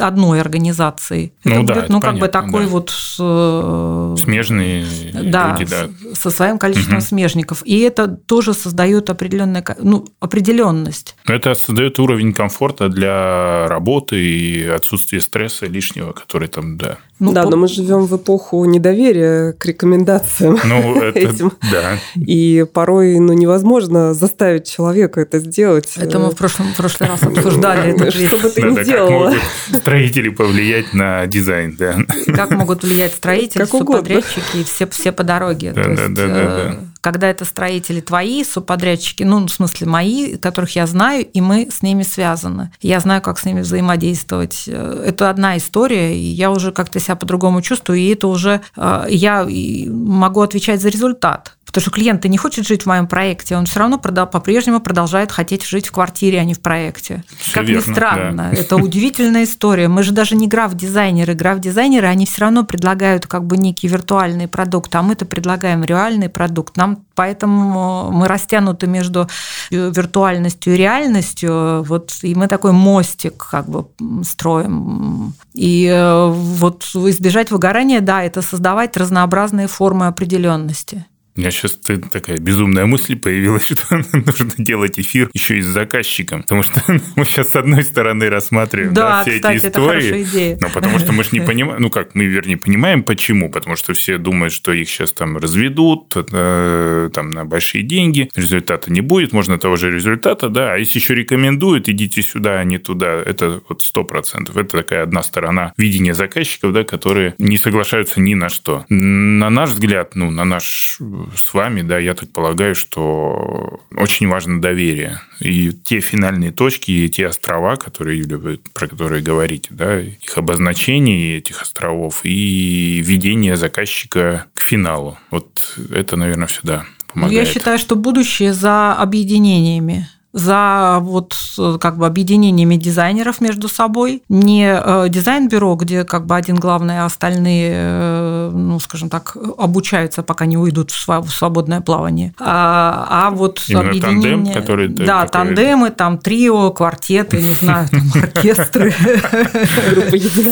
одной 0.00 0.40
организацией. 0.40 1.34
Ну 1.44 1.52
это 1.52 1.66
да, 1.66 1.74
будет, 1.74 1.84
это 1.84 1.92
ну, 1.92 2.00
понятно, 2.00 2.20
как 2.20 2.20
бы 2.20 2.28
такой 2.32 2.64
да. 2.64 2.70
вот... 2.70 4.18
Смежные 4.18 4.86
да, 5.12 5.56
люди, 5.58 5.70
да. 5.70 5.88
Со 6.14 6.30
своим 6.30 6.58
количеством 6.58 6.98
угу. 6.98 7.04
смежников. 7.04 7.62
И 7.64 7.78
это 7.78 8.08
тоже 8.08 8.54
создает 8.54 9.08
определенную, 9.08 9.64
ну, 9.80 10.06
определенность. 10.20 11.14
Это 11.26 11.54
создает 11.76 11.98
уровень 11.98 12.32
комфорта 12.32 12.88
для 12.88 13.68
работы 13.68 14.16
и 14.16 14.66
отсутствие 14.66 15.20
стресса 15.20 15.66
лишнего, 15.66 16.12
который 16.12 16.48
там, 16.48 16.78
да. 16.78 16.96
Ну, 17.18 17.32
да, 17.32 17.42
по... 17.42 17.50
но 17.50 17.58
мы 17.58 17.68
живем 17.68 18.06
в 18.06 18.16
эпоху 18.16 18.64
недоверия 18.64 19.52
к 19.52 19.66
рекомендациям 19.66 20.58
ну, 20.64 21.02
это, 21.02 21.18
этим. 21.18 21.52
Да. 21.70 21.98
И 22.14 22.64
порой 22.72 23.20
ну, 23.20 23.34
невозможно 23.34 24.14
заставить 24.14 24.66
человека 24.66 25.20
это 25.20 25.38
сделать. 25.38 25.92
Это 25.96 26.18
мы 26.18 26.30
в 26.30 26.34
прошлом, 26.34 26.72
в 26.72 26.76
прошлый 26.78 27.10
раз 27.10 27.22
обсуждали. 27.22 27.94
Это 27.94 28.10
Что 28.10 28.38
бы 28.38 28.48
ты 28.48 28.62
ни 28.62 28.82
делала. 28.82 29.26
Как 29.26 29.34
могут 29.34 29.82
строители 29.82 30.30
повлиять 30.30 30.94
на 30.94 31.26
дизайн, 31.26 31.76
да. 31.76 31.98
Как 32.34 32.52
могут 32.52 32.84
влиять 32.84 33.12
строители, 33.12 33.64
субподрядчики 33.64 34.58
и 34.62 34.64
все, 34.64 34.86
все 34.86 35.12
по 35.12 35.24
дороге. 35.24 35.72
Да, 35.72 35.84
да, 35.84 36.08
да, 36.08 36.26
да 36.26 36.78
когда 37.06 37.30
это 37.30 37.44
строители 37.44 38.00
твои, 38.00 38.42
субподрядчики, 38.42 39.22
ну, 39.22 39.46
в 39.46 39.48
смысле 39.48 39.86
мои, 39.86 40.36
которых 40.36 40.74
я 40.74 40.88
знаю, 40.88 41.24
и 41.24 41.40
мы 41.40 41.70
с 41.70 41.80
ними 41.80 42.02
связаны. 42.02 42.72
Я 42.80 42.98
знаю, 42.98 43.22
как 43.22 43.38
с 43.38 43.44
ними 43.44 43.60
взаимодействовать. 43.60 44.64
Э, 44.66 45.04
это 45.06 45.30
одна 45.30 45.56
история, 45.56 46.18
и 46.18 46.24
я 46.24 46.50
уже 46.50 46.72
как-то 46.72 46.98
себя 46.98 47.14
по-другому 47.14 47.62
чувствую, 47.62 48.00
и 48.00 48.08
это 48.08 48.26
уже 48.26 48.60
э, 48.76 49.06
я 49.08 49.46
могу 49.88 50.40
отвечать 50.40 50.82
за 50.82 50.88
результат 50.88 51.55
Потому 51.76 51.90
что 51.90 51.90
клиент 51.90 52.24
не 52.24 52.38
хочет 52.38 52.66
жить 52.66 52.84
в 52.84 52.86
моем 52.86 53.06
проекте, 53.06 53.54
он 53.54 53.66
все 53.66 53.80
равно 53.80 53.98
по-прежнему 53.98 54.80
продолжает 54.80 55.30
хотеть 55.30 55.62
жить 55.62 55.88
в 55.88 55.92
квартире, 55.92 56.40
а 56.40 56.44
не 56.44 56.54
в 56.54 56.60
проекте. 56.62 57.22
Все 57.38 57.52
как 57.52 57.64
верно, 57.66 57.86
ни 57.86 57.92
странно, 57.92 58.48
да. 58.50 58.58
это 58.58 58.76
удивительная 58.76 59.44
история. 59.44 59.86
Мы 59.86 60.02
же 60.02 60.12
даже 60.12 60.36
не 60.36 60.48
граф-дизайнеры. 60.48 61.34
Граф-дизайнеры, 61.34 62.06
они 62.06 62.24
все 62.24 62.40
равно 62.40 62.64
предлагают 62.64 63.26
как 63.26 63.44
бы 63.44 63.58
некий 63.58 63.88
виртуальный 63.88 64.48
продукт, 64.48 64.94
а 64.94 65.02
мы-то 65.02 65.26
предлагаем 65.26 65.84
реальный 65.84 66.30
продукт. 66.30 66.78
Нам 66.78 67.04
поэтому 67.14 68.10
мы 68.10 68.26
растянуты 68.26 68.86
между 68.86 69.28
виртуальностью 69.70 70.72
и 70.72 70.76
реальностью, 70.78 71.82
вот, 71.82 72.14
и 72.22 72.34
мы 72.34 72.48
такой 72.48 72.72
мостик 72.72 73.48
как 73.50 73.68
бы 73.68 73.84
строим. 74.24 75.34
И 75.52 75.86
э, 75.86 76.26
вот 76.30 76.84
избежать 76.94 77.50
выгорания, 77.50 78.00
да, 78.00 78.22
это 78.22 78.40
создавать 78.40 78.96
разнообразные 78.96 79.66
формы 79.66 80.06
определенности. 80.06 81.04
У 81.36 81.40
меня 81.40 81.50
сейчас 81.50 81.78
такая 82.10 82.38
безумная 82.38 82.86
мысль 82.86 83.16
появилась, 83.16 83.66
что 83.70 84.02
нужно 84.12 84.52
делать 84.56 84.98
эфир 84.98 85.30
еще 85.34 85.58
и 85.58 85.60
с 85.60 85.66
заказчиком, 85.66 86.42
потому 86.42 86.62
что 86.62 86.82
мы 87.16 87.24
сейчас 87.24 87.50
с 87.50 87.56
одной 87.56 87.84
стороны 87.84 88.30
рассматриваем 88.30 88.94
да, 88.94 89.02
да, 89.02 89.22
все 89.22 89.36
кстати, 89.36 89.56
эти 89.56 89.66
истории, 89.66 90.58
но 90.60 90.70
потому 90.70 90.98
что 90.98 91.12
мы 91.12 91.24
же 91.24 91.30
не 91.32 91.40
понимаем, 91.46 91.82
ну 91.82 91.90
как, 91.90 92.14
мы 92.14 92.24
вернее 92.24 92.56
понимаем, 92.56 93.02
почему, 93.02 93.50
потому 93.50 93.76
что 93.76 93.92
все 93.92 94.16
думают, 94.16 94.54
что 94.54 94.72
их 94.72 94.88
сейчас 94.88 95.12
там 95.12 95.36
разведут 95.36 96.14
э, 96.16 97.10
там 97.12 97.30
на 97.30 97.44
большие 97.44 97.84
деньги, 97.84 98.30
результата 98.34 98.90
не 98.90 99.02
будет, 99.02 99.32
можно 99.32 99.58
того 99.58 99.76
же 99.76 99.90
результата, 99.90 100.48
да, 100.48 100.72
а 100.72 100.78
если 100.78 100.98
еще 100.98 101.14
рекомендуют, 101.14 101.88
идите 101.88 102.22
сюда, 102.22 102.60
а 102.60 102.64
не 102.64 102.78
туда, 102.78 103.12
это 103.12 103.60
вот 103.68 103.82
сто 103.82 104.04
процентов, 104.04 104.56
это 104.56 104.78
такая 104.78 105.02
одна 105.02 105.22
сторона 105.22 105.74
видения 105.76 106.14
заказчиков, 106.14 106.72
да, 106.72 106.84
которые 106.84 107.34
не 107.38 107.58
соглашаются 107.58 108.20
ни 108.20 108.34
на 108.34 108.48
что. 108.48 108.86
На 108.88 109.50
наш 109.50 109.70
взгляд, 109.70 110.14
ну, 110.14 110.30
на 110.30 110.44
наш 110.44 110.98
с 111.34 111.52
вами, 111.54 111.82
да, 111.82 111.98
я 111.98 112.14
так 112.14 112.30
полагаю, 112.30 112.74
что 112.74 113.80
очень 113.96 114.28
важно 114.28 114.60
доверие. 114.60 115.20
И 115.40 115.72
те 115.72 116.00
финальные 116.00 116.52
точки, 116.52 116.90
и 116.90 117.08
те 117.08 117.26
острова, 117.26 117.76
которые, 117.76 118.18
Юля, 118.18 118.38
вы 118.38 118.60
про 118.74 118.86
которые 118.86 119.22
говорите, 119.22 119.68
да, 119.70 120.00
их 120.00 120.36
обозначение 120.36 121.38
этих 121.38 121.62
островов 121.62 122.20
и 122.24 123.02
ведение 123.04 123.56
заказчика 123.56 124.46
к 124.54 124.60
финалу. 124.60 125.18
Вот 125.30 125.76
это, 125.90 126.16
наверное, 126.16 126.46
всегда 126.46 126.84
помогает. 127.12 127.46
Я 127.46 127.52
считаю, 127.52 127.78
что 127.78 127.96
будущее 127.96 128.52
за 128.52 128.94
объединениями 128.94 130.08
за 130.36 130.98
вот 131.00 131.34
как 131.80 131.96
бы 131.96 132.06
объединениями 132.06 132.76
дизайнеров 132.76 133.40
между 133.40 133.68
собой, 133.68 134.22
не 134.28 134.66
э, 134.68 135.08
дизайн-бюро, 135.08 135.76
где 135.76 136.04
как 136.04 136.26
бы 136.26 136.36
один 136.36 136.56
главный, 136.56 137.00
а 137.00 137.06
остальные, 137.06 137.70
э, 137.72 138.25
ну, 138.50 138.78
скажем 138.80 139.10
так, 139.10 139.36
обучаются, 139.58 140.22
пока 140.22 140.46
не 140.46 140.56
уйдут 140.56 140.90
в 140.90 141.30
свободное 141.30 141.80
плавание, 141.80 142.34
а, 142.38 143.06
а 143.10 143.30
вот 143.30 143.62
Именно 143.68 143.88
объединение... 143.88 144.34
Тандем, 144.34 144.54
который... 144.54 144.88
Да, 144.88 145.26
который... 145.26 145.46
тандемы, 145.46 145.90
там 145.90 146.18
трио, 146.18 146.70
квартеты, 146.70 147.38
не 147.38 147.54
знаю, 147.54 147.88
там 147.88 148.02
оркестры. 148.22 148.92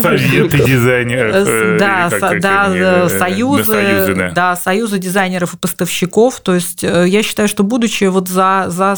Советы 0.03 0.59
дизайнеров. 0.64 1.49
Э, 1.49 1.76
да, 1.78 2.11
да, 2.40 3.09
союзы, 3.09 4.32
да, 4.34 4.57
союзы 4.57 4.99
дизайнеров 4.99 5.55
и 5.55 5.57
поставщиков. 5.57 6.40
То 6.40 6.55
есть 6.55 6.82
я 6.82 7.22
считаю, 7.22 7.49
что 7.49 7.62
будущее 7.64 8.11
вот 8.11 8.28
за, 8.28 8.66
за, 8.68 8.97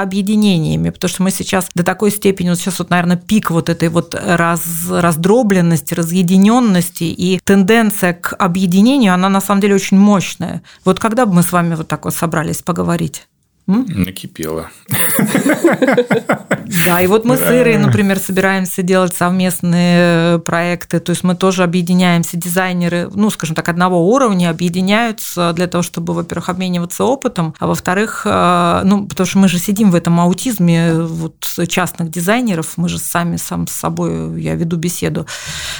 объединениями, 0.00 0.90
потому 0.90 1.08
что 1.08 1.22
мы 1.22 1.30
сейчас 1.30 1.68
до 1.74 1.82
такой 1.82 2.10
степени, 2.10 2.50
вот 2.50 2.58
сейчас 2.58 2.78
вот, 2.78 2.90
наверное, 2.90 3.16
пик 3.16 3.50
вот 3.50 3.68
этой 3.68 3.88
вот 3.88 4.14
раз, 4.14 4.62
раздробленности, 4.88 5.94
разъединенности 5.94 7.04
и 7.04 7.40
тенденция 7.44 8.14
к 8.14 8.35
объединению, 8.38 9.14
она 9.14 9.28
на 9.28 9.40
самом 9.40 9.60
деле 9.60 9.74
очень 9.74 9.98
мощная. 9.98 10.62
Вот 10.84 10.98
когда 10.98 11.26
бы 11.26 11.34
мы 11.34 11.42
с 11.42 11.52
вами 11.52 11.74
вот 11.74 11.88
так 11.88 12.04
вот 12.04 12.14
собрались 12.14 12.62
поговорить? 12.62 13.26
М? 13.68 13.86
Накипело. 13.88 14.70
Да, 16.84 17.00
и 17.00 17.06
вот 17.06 17.24
мы 17.24 17.36
с 17.36 17.42
Ирой, 17.42 17.78
например, 17.78 18.18
собираемся 18.18 18.82
делать 18.82 19.14
совместные 19.14 20.38
проекты, 20.40 20.98
то 20.98 21.10
есть 21.10 21.22
мы 21.22 21.36
тоже 21.36 21.62
объединяемся, 21.62 22.36
дизайнеры, 22.36 23.08
ну, 23.14 23.30
скажем 23.30 23.54
так, 23.54 23.68
одного 23.68 24.08
уровня 24.08 24.50
объединяются 24.50 25.52
для 25.54 25.68
того, 25.68 25.82
чтобы, 25.82 26.12
во-первых, 26.12 26.48
обмениваться 26.48 27.04
опытом, 27.04 27.54
а 27.58 27.66
во-вторых, 27.66 28.22
э, 28.24 28.80
ну, 28.84 29.06
потому 29.06 29.26
что 29.26 29.38
мы 29.38 29.48
же 29.48 29.58
сидим 29.58 29.90
в 29.90 29.94
этом 29.94 30.18
аутизме 30.20 30.94
вот 30.94 31.36
частных 31.68 32.10
дизайнеров, 32.10 32.72
мы 32.76 32.88
же 32.88 32.98
сами 32.98 33.36
сам 33.36 33.66
с 33.66 33.72
собой, 33.72 34.40
я 34.40 34.54
веду 34.54 34.76
беседу, 34.76 35.26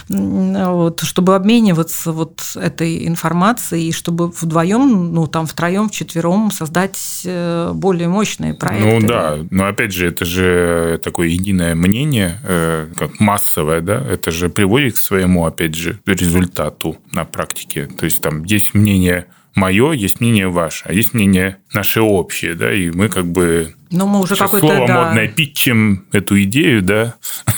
вот, 0.09 1.01
чтобы 1.01 1.34
обмениваться 1.34 2.12
вот 2.12 2.43
этой 2.55 3.07
информацией, 3.07 3.89
и 3.89 3.93
чтобы 3.93 4.28
вдвоем, 4.28 5.12
ну, 5.12 5.26
там, 5.26 5.47
втроем, 5.47 5.89
вчетвером 5.89 6.51
создать 6.51 7.22
э, 7.24 7.72
более 7.77 8.09
мощные 8.09 8.55
проекты. 8.55 8.87
Ну 8.87 9.07
да, 9.07 9.39
но 9.51 9.66
опять 9.66 9.93
же, 9.93 10.09
это 10.09 10.24
же 10.24 11.01
такое 11.03 11.29
единое 11.29 11.74
мнение, 11.74 12.41
э, 12.45 12.89
как 12.97 13.20
массовое, 13.20 13.81
да, 13.81 14.03
это 14.11 14.31
же 14.31 14.49
приводит 14.49 14.95
к 14.95 14.99
своему, 14.99 15.47
опять 15.47 15.74
же, 15.74 15.99
результату 16.07 16.97
на 17.12 17.24
практике. 17.24 17.87
То 17.87 18.05
есть 18.05 18.20
там 18.20 18.45
есть 18.45 18.74
мнение 18.74 19.27
мое, 19.55 19.93
есть 19.93 20.20
мнение 20.20 20.49
ваше, 20.49 20.85
а 20.87 20.93
есть 20.93 21.14
мнение 21.14 21.57
наше 21.77 22.01
общее, 22.01 22.55
да, 22.55 22.72
и 22.72 22.91
мы 22.91 23.09
как 23.09 23.27
бы 23.27 23.74
ну, 23.91 24.07
мы 24.07 24.20
уже 24.20 24.35
какое-то, 24.35 24.66
слово 24.66 24.87
да. 24.87 25.05
модное 25.05 25.29
питчем 25.29 26.07
эту 26.11 26.43
идею, 26.43 26.83
да. 26.83 27.14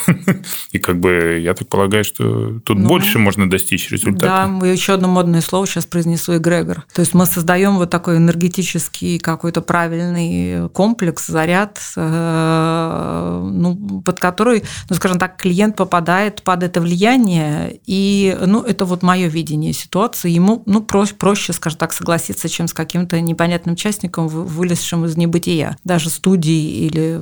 И 0.73 0.79
как 0.79 1.01
бы 1.01 1.41
я 1.43 1.55
так 1.55 1.69
полагаю, 1.69 2.05
что 2.05 2.61
тут 2.61 2.79
ну, 2.79 2.87
больше 2.87 3.19
можно 3.19 3.49
достичь 3.49 3.91
результата. 3.91 4.51
Да, 4.61 4.66
еще 4.66 4.95
одно 4.95 5.09
модное 5.09 5.41
слово 5.41 5.66
сейчас 5.66 5.87
произнесу 5.87 6.37
эгрегор. 6.37 6.85
То 6.93 7.01
есть 7.01 7.14
мы 7.14 7.25
создаем 7.25 7.77
вот 7.77 7.89
такой 7.89 8.19
энергетический 8.19 9.19
какой-то 9.19 9.62
правильный 9.62 10.69
комплекс, 10.71 11.27
заряд, 11.27 11.81
э, 11.97 13.51
ну, 13.51 14.03
под 14.05 14.21
который, 14.21 14.64
ну, 14.91 14.97
скажем 14.97 15.19
так, 15.19 15.39
клиент 15.39 15.77
попадает 15.77 16.43
под 16.43 16.62
это 16.62 16.83
влияние, 16.83 17.81
и, 17.87 18.37
ну, 18.45 18.62
это 18.62 18.85
вот 18.85 19.03
мое 19.03 19.29
видение 19.29 19.73
ситуации. 19.73 20.31
Ему, 20.31 20.62
ну, 20.66 20.83
проще, 20.83 21.14
проще, 21.14 21.55
скажем 21.55 21.79
так, 21.79 21.95
согласиться, 21.95 22.51
чем 22.51 22.69
с 22.69 22.75
каким-то 22.75 23.19
непонятным 23.21 23.77
частником, 23.77 24.07
вылезшим 24.16 25.04
из 25.04 25.16
небытия. 25.16 25.76
Даже 25.84 26.11
студий 26.11 26.86
или 26.86 27.20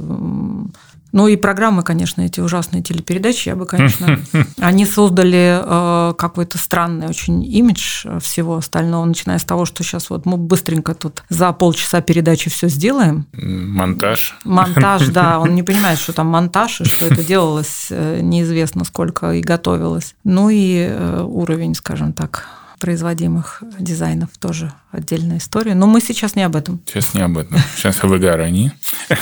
ну 1.16 1.28
и 1.28 1.36
программы, 1.36 1.82
конечно, 1.82 2.20
эти 2.20 2.40
ужасные 2.40 2.82
телепередачи, 2.82 3.48
я 3.48 3.56
бы, 3.56 3.64
конечно, 3.64 4.20
они 4.60 4.84
создали 4.84 5.62
э, 5.62 6.14
какой-то 6.14 6.58
странный 6.58 7.08
очень 7.08 7.42
имидж 7.42 8.04
всего 8.20 8.56
остального, 8.56 9.02
начиная 9.06 9.38
с 9.38 9.44
того, 9.44 9.64
что 9.64 9.82
сейчас 9.82 10.10
вот 10.10 10.26
мы 10.26 10.36
быстренько 10.36 10.94
тут 10.94 11.24
за 11.30 11.52
полчаса 11.52 12.02
передачи 12.02 12.50
все 12.50 12.68
сделаем. 12.68 13.26
Монтаж. 13.32 14.36
Монтаж, 14.44 15.08
да, 15.08 15.38
он 15.40 15.54
не 15.54 15.62
понимает, 15.62 15.98
что 15.98 16.12
там 16.12 16.26
монтаж 16.26 16.82
и 16.82 16.84
что 16.84 17.06
это 17.06 17.24
делалось, 17.24 17.86
э, 17.88 18.20
неизвестно 18.20 18.84
сколько 18.84 19.32
и 19.32 19.40
готовилось. 19.40 20.14
Ну 20.22 20.50
и 20.50 20.86
э, 20.86 21.22
уровень, 21.22 21.74
скажем 21.74 22.12
так, 22.12 22.46
производимых 22.78 23.62
дизайнов 23.78 24.30
тоже 24.38 24.72
отдельная 24.90 25.38
история. 25.38 25.74
Но 25.74 25.86
мы 25.86 26.00
сейчас 26.00 26.36
не 26.36 26.42
об 26.42 26.56
этом. 26.56 26.80
Сейчас 26.86 27.14
не 27.14 27.22
об 27.22 27.38
этом. 27.38 27.58
Сейчас 27.76 28.02
о 28.04 28.06
выгорании. 28.06 28.72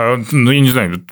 А, 0.00 0.16
ну, 0.30 0.52
я 0.52 0.60
не 0.60 0.70
знаю, 0.70 1.04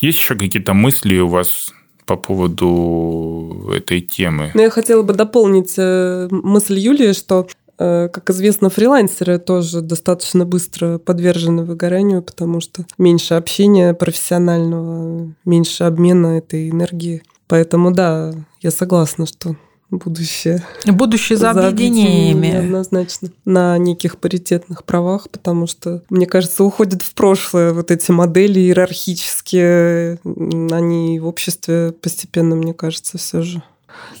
есть 0.00 0.18
еще 0.20 0.36
какие-то 0.36 0.74
мысли 0.74 1.18
у 1.18 1.26
вас 1.26 1.72
по 2.06 2.16
поводу 2.16 3.72
этой 3.74 4.00
темы? 4.00 4.50
Ну, 4.54 4.62
я 4.62 4.70
хотела 4.70 5.02
бы 5.02 5.12
дополнить 5.12 5.74
э, 5.76 6.28
мысль 6.30 6.78
Юлии, 6.78 7.12
что 7.12 7.48
э, 7.78 8.08
как 8.12 8.30
известно, 8.30 8.70
фрилансеры 8.70 9.38
тоже 9.38 9.80
достаточно 9.80 10.44
быстро 10.44 10.98
подвержены 10.98 11.64
выгоранию, 11.64 12.22
потому 12.22 12.60
что 12.60 12.84
меньше 12.98 13.34
общения 13.34 13.94
профессионального, 13.94 15.32
меньше 15.44 15.84
обмена 15.84 16.38
этой 16.38 16.70
энергии. 16.70 17.22
Поэтому 17.46 17.90
да, 17.90 18.32
я 18.60 18.70
согласна, 18.70 19.26
что 19.26 19.56
будущее. 19.90 20.64
Будущее 20.86 21.36
за, 21.36 21.52
за 21.52 21.68
объединениями. 21.68 22.54
Однозначно. 22.54 23.30
На 23.44 23.78
неких 23.78 24.18
паритетных 24.18 24.84
правах, 24.84 25.28
потому 25.30 25.66
что, 25.66 26.02
мне 26.10 26.26
кажется, 26.26 26.64
уходят 26.64 27.02
в 27.02 27.14
прошлое 27.14 27.72
вот 27.72 27.90
эти 27.90 28.10
модели 28.10 28.60
иерархические. 28.60 30.18
Они 30.24 31.18
в 31.20 31.26
обществе 31.26 31.92
постепенно, 31.92 32.54
мне 32.56 32.74
кажется, 32.74 33.18
все 33.18 33.42
же 33.42 33.62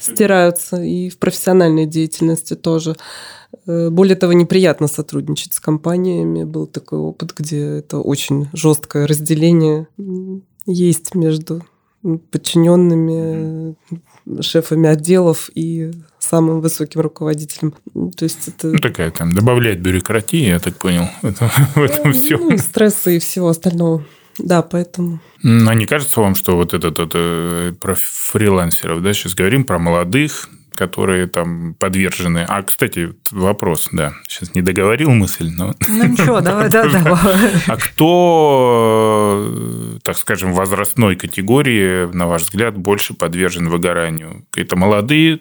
стираются. 0.00 0.82
И 0.82 1.08
в 1.08 1.18
профессиональной 1.18 1.86
деятельности 1.86 2.54
тоже. 2.54 2.96
Э, 3.66 3.90
более 3.90 4.16
того, 4.16 4.32
неприятно 4.32 4.88
сотрудничать 4.88 5.54
с 5.54 5.60
компаниями. 5.60 6.44
Был 6.44 6.66
такой 6.66 6.98
опыт, 6.98 7.34
где 7.36 7.78
это 7.78 7.98
очень 7.98 8.48
жесткое 8.52 9.06
разделение 9.06 9.86
есть 10.66 11.14
между 11.14 11.62
подчиненными, 12.30 13.76
шефами 14.40 14.88
отделов 14.88 15.50
и 15.54 15.92
самым 16.18 16.60
высоким 16.60 17.00
руководителем. 17.00 17.74
То 18.16 18.24
есть 18.24 18.48
это... 18.48 18.68
Ну, 18.68 18.78
такая 18.78 19.10
там 19.10 19.34
добавляет 19.34 19.80
бюрократии, 19.80 20.48
я 20.48 20.58
так 20.58 20.76
понял, 20.76 21.08
это, 21.22 21.50
в 21.74 21.82
этом 21.82 22.10
ну, 22.10 22.12
все. 22.12 22.38
Ну, 22.38 22.56
стресса 22.58 23.10
и 23.10 23.18
всего 23.18 23.48
остального. 23.48 24.04
Да, 24.38 24.62
поэтому. 24.62 25.20
А 25.42 25.74
не 25.74 25.86
кажется 25.86 26.20
вам, 26.20 26.34
что 26.34 26.56
вот 26.56 26.72
этот, 26.72 26.98
это 26.98 27.74
про 27.80 27.94
фрилансеров, 27.94 29.02
да, 29.02 29.12
сейчас 29.12 29.34
говорим 29.34 29.64
про 29.64 29.78
молодых, 29.78 30.48
которые 30.80 31.26
там 31.26 31.74
подвержены. 31.74 32.46
А, 32.48 32.62
кстати, 32.62 33.12
вопрос, 33.30 33.90
да, 33.92 34.14
сейчас 34.26 34.54
не 34.54 34.62
договорил 34.62 35.10
мысль, 35.10 35.50
но... 35.54 35.74
Ну 35.86 36.04
ничего, 36.06 36.40
давай, 36.40 36.70
да, 36.70 36.88
давай. 36.88 37.36
А 37.66 37.76
кто, 37.76 39.44
э, 39.46 39.98
так 40.02 40.16
скажем, 40.16 40.54
возрастной 40.54 41.16
категории, 41.16 42.10
на 42.14 42.26
ваш 42.26 42.44
взгляд, 42.44 42.78
больше 42.78 43.12
подвержен 43.12 43.68
выгоранию? 43.68 44.46
Это 44.56 44.74
молодые, 44.74 45.40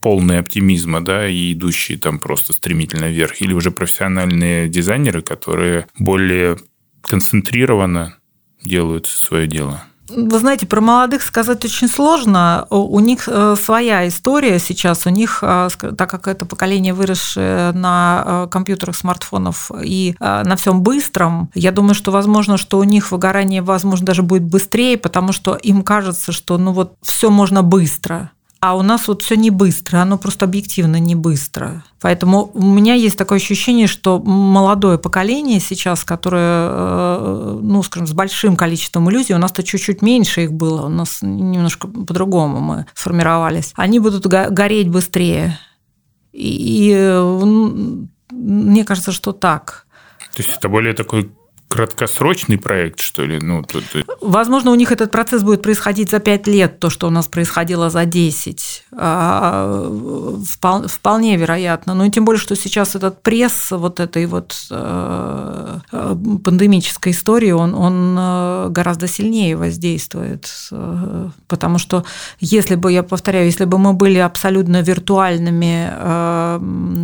полные 0.00 0.40
оптимизма, 0.40 1.04
да, 1.04 1.28
и 1.28 1.52
идущие 1.52 1.96
там 1.96 2.18
просто 2.18 2.52
стремительно 2.52 3.04
вверх, 3.04 3.40
или 3.40 3.52
уже 3.52 3.70
профессиональные 3.70 4.68
дизайнеры, 4.68 5.22
которые 5.22 5.86
более 6.00 6.56
концентрированно 7.02 8.16
делают 8.64 9.06
свое 9.06 9.46
дело? 9.46 9.84
Вы 10.16 10.38
знаете, 10.38 10.66
про 10.66 10.80
молодых 10.80 11.22
сказать 11.22 11.64
очень 11.64 11.88
сложно. 11.88 12.66
У 12.70 12.98
них 13.00 13.28
э, 13.28 13.56
своя 13.56 14.08
история 14.08 14.58
сейчас. 14.58 15.06
У 15.06 15.10
них, 15.10 15.40
э, 15.42 15.68
так 15.96 16.10
как 16.10 16.28
это 16.28 16.44
поколение 16.44 16.94
выросшее 16.94 17.72
на 17.72 18.22
э, 18.24 18.48
компьютерах, 18.50 18.96
смартфонов 18.96 19.70
и 19.82 20.14
на 20.20 20.56
всем 20.56 20.82
быстром, 20.82 21.50
я 21.54 21.72
думаю, 21.72 21.94
что 21.94 22.10
возможно, 22.10 22.56
что 22.56 22.78
у 22.78 22.84
них 22.84 23.12
выгорание, 23.12 23.62
возможно, 23.62 24.06
даже 24.06 24.22
будет 24.22 24.42
быстрее, 24.42 24.96
потому 24.98 25.32
что 25.32 25.54
им 25.54 25.82
кажется, 25.82 26.32
что 26.32 26.58
ну 26.58 26.72
вот 26.72 26.94
все 27.02 27.30
можно 27.30 27.62
быстро. 27.62 28.30
А 28.60 28.76
у 28.76 28.82
нас 28.82 29.08
вот 29.08 29.22
все 29.22 29.36
не 29.36 29.48
быстро, 29.48 29.98
оно 29.98 30.18
просто 30.18 30.44
объективно 30.44 31.00
не 31.00 31.14
быстро. 31.14 31.82
Поэтому 31.98 32.50
у 32.52 32.62
меня 32.62 32.92
есть 32.92 33.16
такое 33.16 33.38
ощущение, 33.38 33.86
что 33.86 34.18
молодое 34.18 34.98
поколение 34.98 35.60
сейчас, 35.60 36.04
которое, 36.04 36.68
э, 36.70 37.58
ну, 37.62 37.82
скажем, 37.82 38.06
с 38.06 38.12
большим 38.12 38.56
количеством 38.56 39.08
иллюзий, 39.08 39.32
у 39.32 39.38
нас-то 39.38 39.62
чуть-чуть 39.62 40.02
меньше 40.02 40.44
их 40.44 40.52
было, 40.52 40.86
у 40.86 40.88
нас 40.90 41.22
немножко 41.22 41.88
по-другому 41.88 42.60
мы 42.60 42.86
сформировались, 42.94 43.72
они 43.76 43.98
будут 43.98 44.26
гореть 44.26 44.88
быстрее. 44.88 45.58
И 46.32 46.92
мне 48.30 48.84
кажется, 48.84 49.12
что 49.12 49.32
так. 49.32 49.86
То 50.34 50.42
есть 50.42 50.56
это 50.58 50.68
более 50.68 50.92
такой 50.92 51.32
краткосрочный 51.70 52.58
проект, 52.58 53.00
что 53.00 53.24
ли? 53.24 53.38
Ну, 53.40 53.62
тут... 53.62 53.84
Возможно, 54.20 54.72
у 54.72 54.74
них 54.74 54.90
этот 54.90 55.12
процесс 55.12 55.44
будет 55.44 55.62
происходить 55.62 56.10
за 56.10 56.18
5 56.18 56.48
лет, 56.48 56.80
то, 56.80 56.90
что 56.90 57.06
у 57.06 57.10
нас 57.10 57.28
происходило 57.28 57.90
за 57.90 58.04
10. 58.06 58.84
А, 58.92 59.88
вполне 60.88 61.36
вероятно. 61.36 61.94
Ну 61.94 62.04
и 62.04 62.10
тем 62.10 62.24
более, 62.24 62.40
что 62.40 62.56
сейчас 62.56 62.96
этот 62.96 63.22
пресс 63.22 63.70
вот 63.70 64.00
этой 64.00 64.26
вот 64.26 64.66
э, 64.68 65.78
пандемической 66.44 67.12
истории, 67.12 67.52
он, 67.52 67.74
он 67.74 68.16
э, 68.18 68.68
гораздо 68.70 69.06
сильнее 69.06 69.56
воздействует. 69.56 70.50
Э, 70.72 71.28
потому 71.46 71.78
что 71.78 72.04
если 72.40 72.74
бы, 72.74 72.90
я 72.90 73.04
повторяю, 73.04 73.46
если 73.46 73.64
бы 73.64 73.78
мы 73.78 73.92
были 73.92 74.18
абсолютно 74.18 74.82
виртуальными 74.82 75.90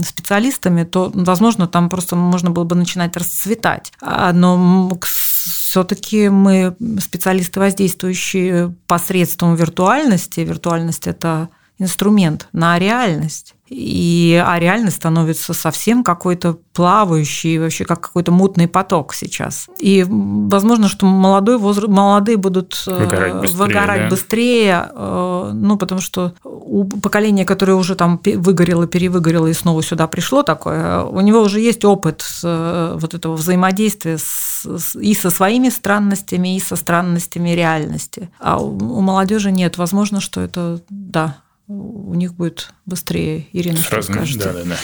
специалистами, 0.02 0.82
то, 0.82 1.12
возможно, 1.14 1.68
там 1.68 1.88
просто 1.88 2.16
можно 2.16 2.50
было 2.50 2.64
бы 2.64 2.74
начинать 2.74 3.16
расцветать. 3.16 3.92
А, 4.00 4.32
но 4.32 4.55
все-таки 5.02 6.28
мы 6.28 6.76
специалисты, 7.00 7.60
воздействующие 7.60 8.74
посредством 8.86 9.56
виртуальности. 9.56 10.40
Виртуальность– 10.40 11.06
это 11.08 11.48
инструмент 11.78 12.48
на 12.52 12.78
реальность. 12.78 13.55
И, 13.68 14.42
а 14.46 14.58
реальность 14.58 14.96
становится 14.96 15.54
совсем 15.54 16.04
какой-то 16.04 16.58
плавающий, 16.72 17.58
вообще 17.58 17.84
как 17.84 18.00
какой-то 18.00 18.32
мутный 18.32 18.68
поток 18.68 19.14
сейчас. 19.14 19.66
И 19.78 20.04
возможно, 20.08 20.88
что 20.88 21.06
молодой 21.06 21.58
возраст, 21.58 21.88
молодые 21.88 22.36
будут 22.36 22.84
э, 22.86 22.94
выгорать 22.94 23.34
быстрее, 23.34 23.58
выгорать 23.58 24.00
да? 24.02 24.08
быстрее 24.08 24.90
э, 24.94 25.50
ну, 25.54 25.76
потому 25.76 26.00
что 26.00 26.34
у 26.44 26.84
поколения, 26.84 27.44
которое 27.44 27.74
уже 27.74 27.94
там 27.94 28.20
выгорело, 28.24 28.86
перевыгорело 28.86 29.46
и 29.46 29.52
снова 29.52 29.82
сюда 29.82 30.06
пришло 30.06 30.42
такое, 30.42 31.02
у 31.02 31.20
него 31.20 31.40
уже 31.40 31.60
есть 31.60 31.84
опыт 31.84 32.24
э, 32.42 32.96
вот 32.98 33.14
этого 33.14 33.34
взаимодействия 33.34 34.18
с, 34.18 34.96
и 35.00 35.14
со 35.14 35.30
своими 35.30 35.68
странностями, 35.68 36.56
и 36.56 36.60
со 36.60 36.76
странностями 36.76 37.50
реальности. 37.50 38.30
А 38.38 38.58
у 38.58 39.00
молодежи 39.00 39.50
нет. 39.50 39.78
Возможно, 39.78 40.20
что 40.20 40.40
это, 40.40 40.80
да, 40.88 41.38
у 41.68 42.14
них 42.14 42.34
будет 42.34 42.70
быстрее. 42.84 43.46
Ирина, 43.52 43.78
что 43.78 44.02
скажете? 44.02 44.44
Да, 44.44 44.52
да, 44.52 44.64
да. 44.64 44.76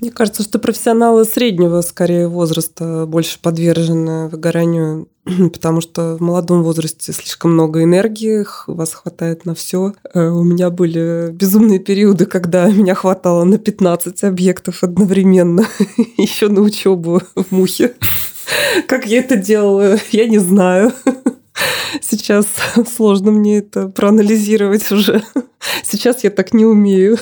Мне 0.00 0.10
кажется, 0.10 0.42
что 0.42 0.58
профессионалы 0.58 1.24
среднего, 1.24 1.80
скорее, 1.80 2.28
возраста 2.28 3.06
больше 3.06 3.38
подвержены 3.40 4.28
выгоранию, 4.28 5.08
потому 5.52 5.80
что 5.80 6.16
в 6.16 6.20
молодом 6.20 6.62
возрасте 6.62 7.12
слишком 7.12 7.52
много 7.52 7.82
энергии, 7.82 8.44
вас 8.66 8.92
хватает 8.92 9.46
на 9.46 9.54
все. 9.54 9.94
Э, 10.12 10.28
у 10.28 10.42
меня 10.42 10.70
были 10.70 11.30
безумные 11.32 11.78
периоды, 11.78 12.26
когда 12.26 12.66
меня 12.70 12.94
хватало 12.94 13.44
на 13.44 13.58
15 13.58 14.24
объектов 14.24 14.82
одновременно, 14.82 15.64
еще 16.18 16.48
на 16.48 16.60
учебу 16.60 17.22
в 17.34 17.52
мухе. 17.52 17.94
Как 18.88 19.06
я 19.06 19.20
это 19.20 19.36
делала, 19.36 19.96
я 20.10 20.26
не 20.26 20.38
знаю. 20.38 20.92
Сейчас 22.00 22.46
сложно 22.96 23.30
мне 23.30 23.58
это 23.58 23.88
проанализировать 23.88 24.90
уже. 24.90 25.22
Сейчас 25.82 26.24
я 26.24 26.30
так 26.30 26.52
не 26.52 26.64
умею. 26.64 27.16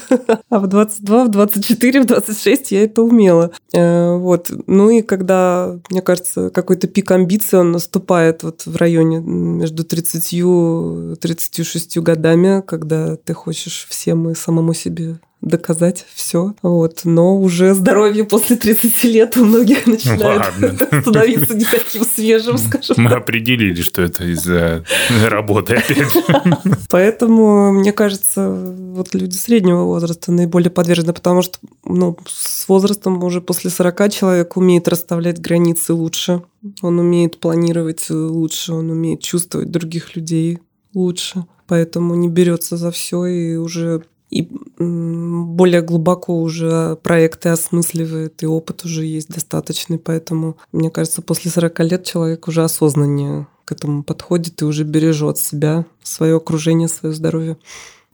А 0.49 0.59
в 0.59 0.67
22, 0.67 1.25
в 1.25 1.29
24, 1.29 2.03
в 2.03 2.07
26 2.07 2.73
я 2.73 2.85
это 2.85 3.03
умела. 3.03 3.53
Э, 3.73 4.17
вот. 4.17 4.51
Ну 4.67 4.91
и 4.91 5.03
когда, 5.03 5.79
мне 5.91 6.03
кажется, 6.03 6.51
какой-то 6.51 6.89
пик 6.89 7.11
амбиций, 7.11 7.61
он 7.61 7.73
наступает 7.73 8.43
вот 8.43 8.67
в 8.67 8.77
районе 8.77 9.21
между 9.21 9.85
30 9.85 10.33
и 10.33 11.17
36 11.21 11.99
годами, 11.99 12.63
когда 12.67 13.17
ты 13.17 13.35
хочешь 13.35 13.87
всем 13.89 14.31
и 14.31 14.35
самому 14.35 14.75
себе 14.75 15.19
доказать 15.43 16.07
все. 16.15 16.55
Вот. 16.63 17.01
Но 17.05 17.39
уже 17.39 17.75
здоровье 17.75 18.25
после 18.25 18.57
30 18.57 19.05
лет 19.05 19.37
у 19.37 19.45
многих 19.45 19.87
начинает 19.87 20.45
становиться 21.03 21.55
не 21.55 21.65
таким 21.65 22.05
свежим, 22.05 22.57
скажем 22.59 22.97
Мы 22.99 23.11
определили, 23.11 23.83
что 23.83 24.03
это 24.03 24.25
из-за 24.25 24.85
работы, 25.29 25.75
опять. 25.75 26.17
Поэтому, 26.91 27.73
мне 27.73 27.93
кажется, 27.93 28.51
вот 28.51 29.15
люди 29.15 29.37
среднего 29.37 29.83
возраста 29.83 30.33
наиболее 30.33 30.71
подвержены, 30.71 31.13
потому 31.13 31.43
что 31.43 31.59
ну, 31.85 32.17
с 32.27 32.67
возрастом 32.69 33.23
уже 33.23 33.41
после 33.41 33.71
40 33.71 34.13
человек 34.13 34.57
умеет 34.57 34.89
расставлять 34.89 35.41
границы 35.41 35.93
лучше, 35.93 36.43
он 36.81 36.99
умеет 36.99 37.41
планировать 37.41 38.09
лучше, 38.09 38.73
он 38.73 38.91
умеет 38.91 39.21
чувствовать 39.21 39.71
других 39.71 40.15
людей 40.17 40.61
лучше 40.95 41.45
поэтому 41.73 42.15
не 42.15 42.29
берется 42.29 42.77
за 42.77 42.91
все 42.91 43.25
и 43.25 43.57
уже 43.57 44.03
и 44.29 44.47
более 44.83 45.83
глубоко 45.83 46.41
уже 46.41 46.97
проекты 47.03 47.51
осмысливает, 47.51 48.43
и 48.43 48.47
опыт 48.47 48.85
уже 48.85 49.05
есть 49.05 49.29
достаточный. 49.29 49.99
Поэтому, 49.99 50.57
мне 50.73 50.91
кажется, 50.91 51.23
после 51.23 51.51
40 51.51 51.81
лет 51.81 52.05
человек 52.05 52.49
уже 52.49 52.63
осознаннее 52.65 53.47
к 53.65 53.73
этому 53.73 54.03
подходит 54.03 54.63
и 54.63 54.65
уже 54.65 54.85
бережет 54.85 55.39
себя, 55.39 55.87
свое 56.03 56.37
окружение, 56.37 56.89
свое 56.89 57.15
здоровье. 57.15 57.57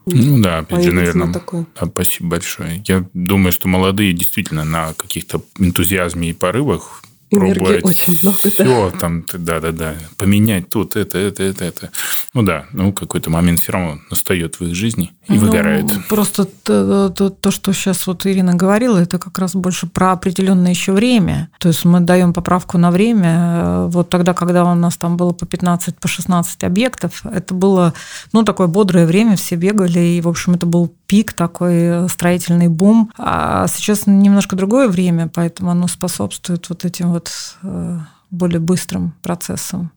Ну 0.07 0.43
да, 0.43 0.59
опять 0.59 0.85
же, 0.85 0.93
наверное. 0.93 1.33
Такое. 1.33 1.67
Да, 1.79 1.87
спасибо 1.87 2.31
большое. 2.31 2.83
Я 2.87 3.07
думаю, 3.13 3.53
что 3.53 3.69
молодые 3.69 4.13
действительно 4.13 4.65
на 4.65 4.95
каких-то 4.95 5.43
энтузиазме 5.59 6.31
и 6.31 6.33
порывах 6.33 7.03
очень 7.31 8.19
много, 8.23 8.37
все 8.49 8.91
да. 8.91 8.99
там, 8.99 9.25
да-да-да, 9.31 9.97
поменять 10.17 10.71
тут 10.71 10.97
это, 10.97 11.19
это, 11.19 11.43
это, 11.43 11.65
это. 11.65 11.91
Ну 12.33 12.43
да, 12.43 12.67
ну 12.73 12.93
какой-то 12.93 13.29
момент 13.29 13.61
все 13.61 13.73
равно 13.73 14.01
настает 14.11 14.61
в 14.61 14.65
их 14.65 14.75
жизни 14.75 15.11
и 15.29 15.35
ну, 15.35 15.47
выгорает. 15.47 15.87
Просто 16.09 16.47
то, 16.47 17.11
то, 17.11 17.29
то, 17.29 17.51
что 17.51 17.73
сейчас 17.73 18.07
вот 18.07 18.27
Ирина 18.27 18.55
говорила, 18.55 18.99
это 18.99 19.19
как 19.19 19.39
раз 19.39 19.55
больше 19.55 19.87
про 19.87 20.13
определенное 20.13 20.71
еще 20.71 20.93
время. 20.93 21.51
То 21.59 21.69
есть 21.69 21.85
мы 21.85 22.01
даем 22.01 22.33
поправку 22.33 22.79
на 22.79 22.91
время. 22.91 23.87
Вот 23.89 24.09
тогда, 24.09 24.33
когда 24.33 24.65
у 24.65 24.75
нас 24.75 24.97
там 24.97 25.17
было 25.19 25.33
по 25.33 25.45
15, 25.45 25.97
по 25.97 26.09
16 26.09 26.65
объектов, 26.65 27.23
это 27.25 27.53
было, 27.53 27.93
ну, 28.33 28.43
такое 28.43 28.69
бодрое 28.69 29.07
время, 29.07 29.37
все 29.37 29.57
бегали, 29.57 30.01
и, 30.01 30.21
в 30.23 30.29
общем, 30.29 30.55
это 30.55 30.65
был 30.65 30.93
пик 31.07 31.35
такой 31.35 31.75
э, 31.75 32.09
строительный 32.09 32.69
бум. 32.69 33.11
А 33.19 33.67
сейчас 33.69 34.07
немножко 34.07 34.57
другое 34.57 34.89
время, 34.89 35.31
поэтому 35.33 35.71
оно 35.71 35.89
способствует 35.89 36.69
вот 36.71 36.87
этим 36.87 37.13
вот 37.13 37.31
э, 37.63 37.99
более 38.31 38.61
быстрым 38.61 39.13
процессам. 39.23 39.91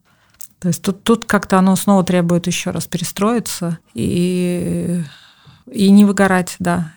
То 0.60 0.68
есть 0.68 0.84
тут, 0.84 1.04
тут 1.04 1.26
как-то 1.26 1.58
оно 1.58 1.76
снова 1.76 2.04
требует 2.04 2.46
еще 2.46 2.70
раз 2.70 2.86
перестроиться 2.86 3.80
и, 3.96 5.02
и 5.72 5.90
не 5.90 6.06
выгорать, 6.06 6.56
да. 6.60 6.94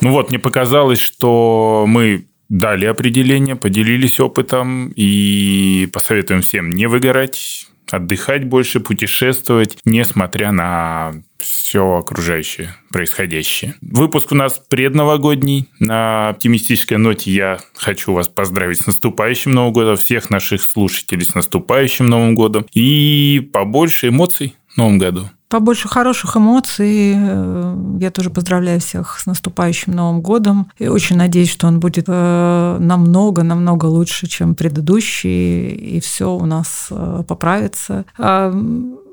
Ну 0.00 0.12
вот, 0.12 0.30
мне 0.30 0.38
показалось, 0.38 0.98
что 0.98 1.84
мы 1.86 2.26
дали 2.48 2.86
определение, 2.86 3.54
поделились 3.54 4.18
опытом 4.18 4.92
и 4.96 5.88
посоветуем 5.92 6.40
всем 6.40 6.70
не 6.70 6.86
выгорать, 6.86 7.69
отдыхать 7.92 8.44
больше, 8.44 8.80
путешествовать, 8.80 9.78
несмотря 9.84 10.52
на 10.52 11.12
все 11.38 11.96
окружающее 11.96 12.74
происходящее. 12.90 13.74
Выпуск 13.80 14.32
у 14.32 14.34
нас 14.34 14.60
предновогодний. 14.68 15.68
На 15.78 16.30
оптимистической 16.30 16.98
ноте 16.98 17.30
я 17.30 17.58
хочу 17.74 18.12
вас 18.12 18.28
поздравить 18.28 18.80
с 18.80 18.86
наступающим 18.86 19.52
Новым 19.52 19.72
годом, 19.72 19.96
всех 19.96 20.30
наших 20.30 20.62
слушателей 20.62 21.24
с 21.24 21.34
наступающим 21.34 22.06
Новым 22.06 22.34
годом 22.34 22.66
и 22.74 23.48
побольше 23.52 24.08
эмоций 24.08 24.54
новом 24.76 24.98
году? 24.98 25.28
Побольше 25.48 25.88
хороших 25.88 26.36
эмоций. 26.36 27.10
Я 27.98 28.10
тоже 28.12 28.30
поздравляю 28.30 28.78
всех 28.80 29.18
с 29.18 29.26
наступающим 29.26 29.92
Новым 29.92 30.20
годом. 30.20 30.70
И 30.78 30.86
очень 30.86 31.16
надеюсь, 31.16 31.50
что 31.50 31.66
он 31.66 31.80
будет 31.80 32.06
намного-намного 32.06 33.86
лучше, 33.86 34.28
чем 34.28 34.54
предыдущий, 34.54 35.70
и 35.70 35.98
все 35.98 36.32
у 36.32 36.46
нас 36.46 36.88
поправится. 37.26 38.04
А, 38.16 38.54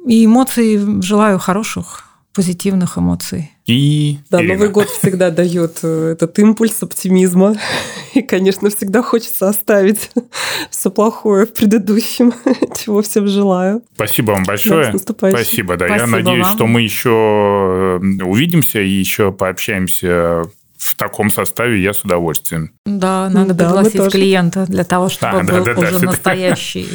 и 0.05 0.26
эмоций 0.26 1.01
желаю 1.01 1.39
хороших, 1.39 2.03
позитивных 2.38 3.00
эмоций. 3.00 3.52
И 3.66 4.20
да, 4.30 4.40
Ирина. 4.40 4.54
Новый 4.54 4.70
год 4.70 4.88
всегда 4.90 5.32
дает 5.32 5.80
э, 5.82 6.12
этот 6.12 6.38
импульс 6.38 6.84
оптимизма. 6.84 7.56
И, 8.14 8.22
конечно, 8.22 8.70
всегда 8.70 9.02
хочется 9.02 9.50
оставить 9.50 10.12
все 10.70 10.92
плохое 10.92 11.48
в 11.48 11.54
предыдущем, 11.54 12.32
чего 12.80 13.02
всем 13.02 13.28
желаю. 13.28 13.82
Спасибо 13.96 14.34
вам 14.34 14.44
большое. 14.44 14.92
Да, 14.92 15.00
Спасибо, 15.00 15.78
да. 15.78 15.88
Спасибо 15.88 16.06
Я 16.06 16.06
надеюсь, 16.06 16.46
вам. 16.46 16.56
что 16.56 16.68
мы 16.68 16.82
еще 16.82 18.00
э, 18.00 18.24
увидимся 18.24 18.82
и 18.82 18.90
еще 18.90 19.32
пообщаемся 19.32 20.44
в 20.78 20.94
таком 20.94 21.32
составе 21.32 21.82
я 21.82 21.96
с 21.96 22.02
удовольствием. 22.02 22.70
Да, 22.86 23.32
надо 23.32 23.56
да, 23.56 23.66
пригласить 23.66 24.12
клиента 24.12 24.68
для 24.68 24.84
того, 24.84 25.10
чтобы 25.10 25.44
да, 25.44 25.54
был 25.56 25.66
да, 25.66 25.74
да, 25.74 25.82
уже 25.82 26.00
да, 26.00 26.06
настоящий 26.06 26.88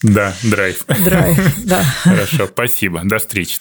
да, 0.00 0.32
драйв. 0.44 0.84
Драйв, 0.86 1.64
да. 1.64 1.82
Хорошо, 2.04 2.46
спасибо. 2.46 3.00
До 3.02 3.18
встречи. 3.18 3.58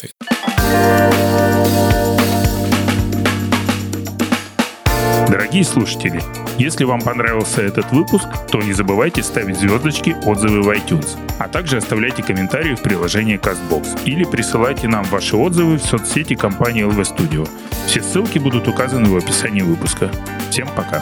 Дорогие 5.29 5.63
слушатели, 5.63 6.21
если 6.57 6.83
вам 6.83 7.01
понравился 7.01 7.61
этот 7.61 7.91
выпуск, 7.91 8.27
то 8.51 8.61
не 8.61 8.73
забывайте 8.73 9.23
ставить 9.23 9.57
звездочки, 9.57 10.15
отзывы 10.25 10.61
в 10.61 10.69
iTunes, 10.69 11.17
а 11.39 11.47
также 11.47 11.77
оставляйте 11.77 12.23
комментарии 12.23 12.75
в 12.75 12.81
приложении 12.81 13.39
CastBox 13.39 14.03
или 14.05 14.23
присылайте 14.23 14.87
нам 14.87 15.03
ваши 15.05 15.35
отзывы 15.35 15.77
в 15.77 15.83
соцсети 15.83 16.35
компании 16.35 16.85
LV 16.85 17.15
Studio. 17.15 17.49
Все 17.87 18.01
ссылки 18.01 18.39
будут 18.39 18.67
указаны 18.67 19.09
в 19.09 19.17
описании 19.17 19.61
выпуска. 19.61 20.09
Всем 20.49 20.67
пока! 20.75 21.01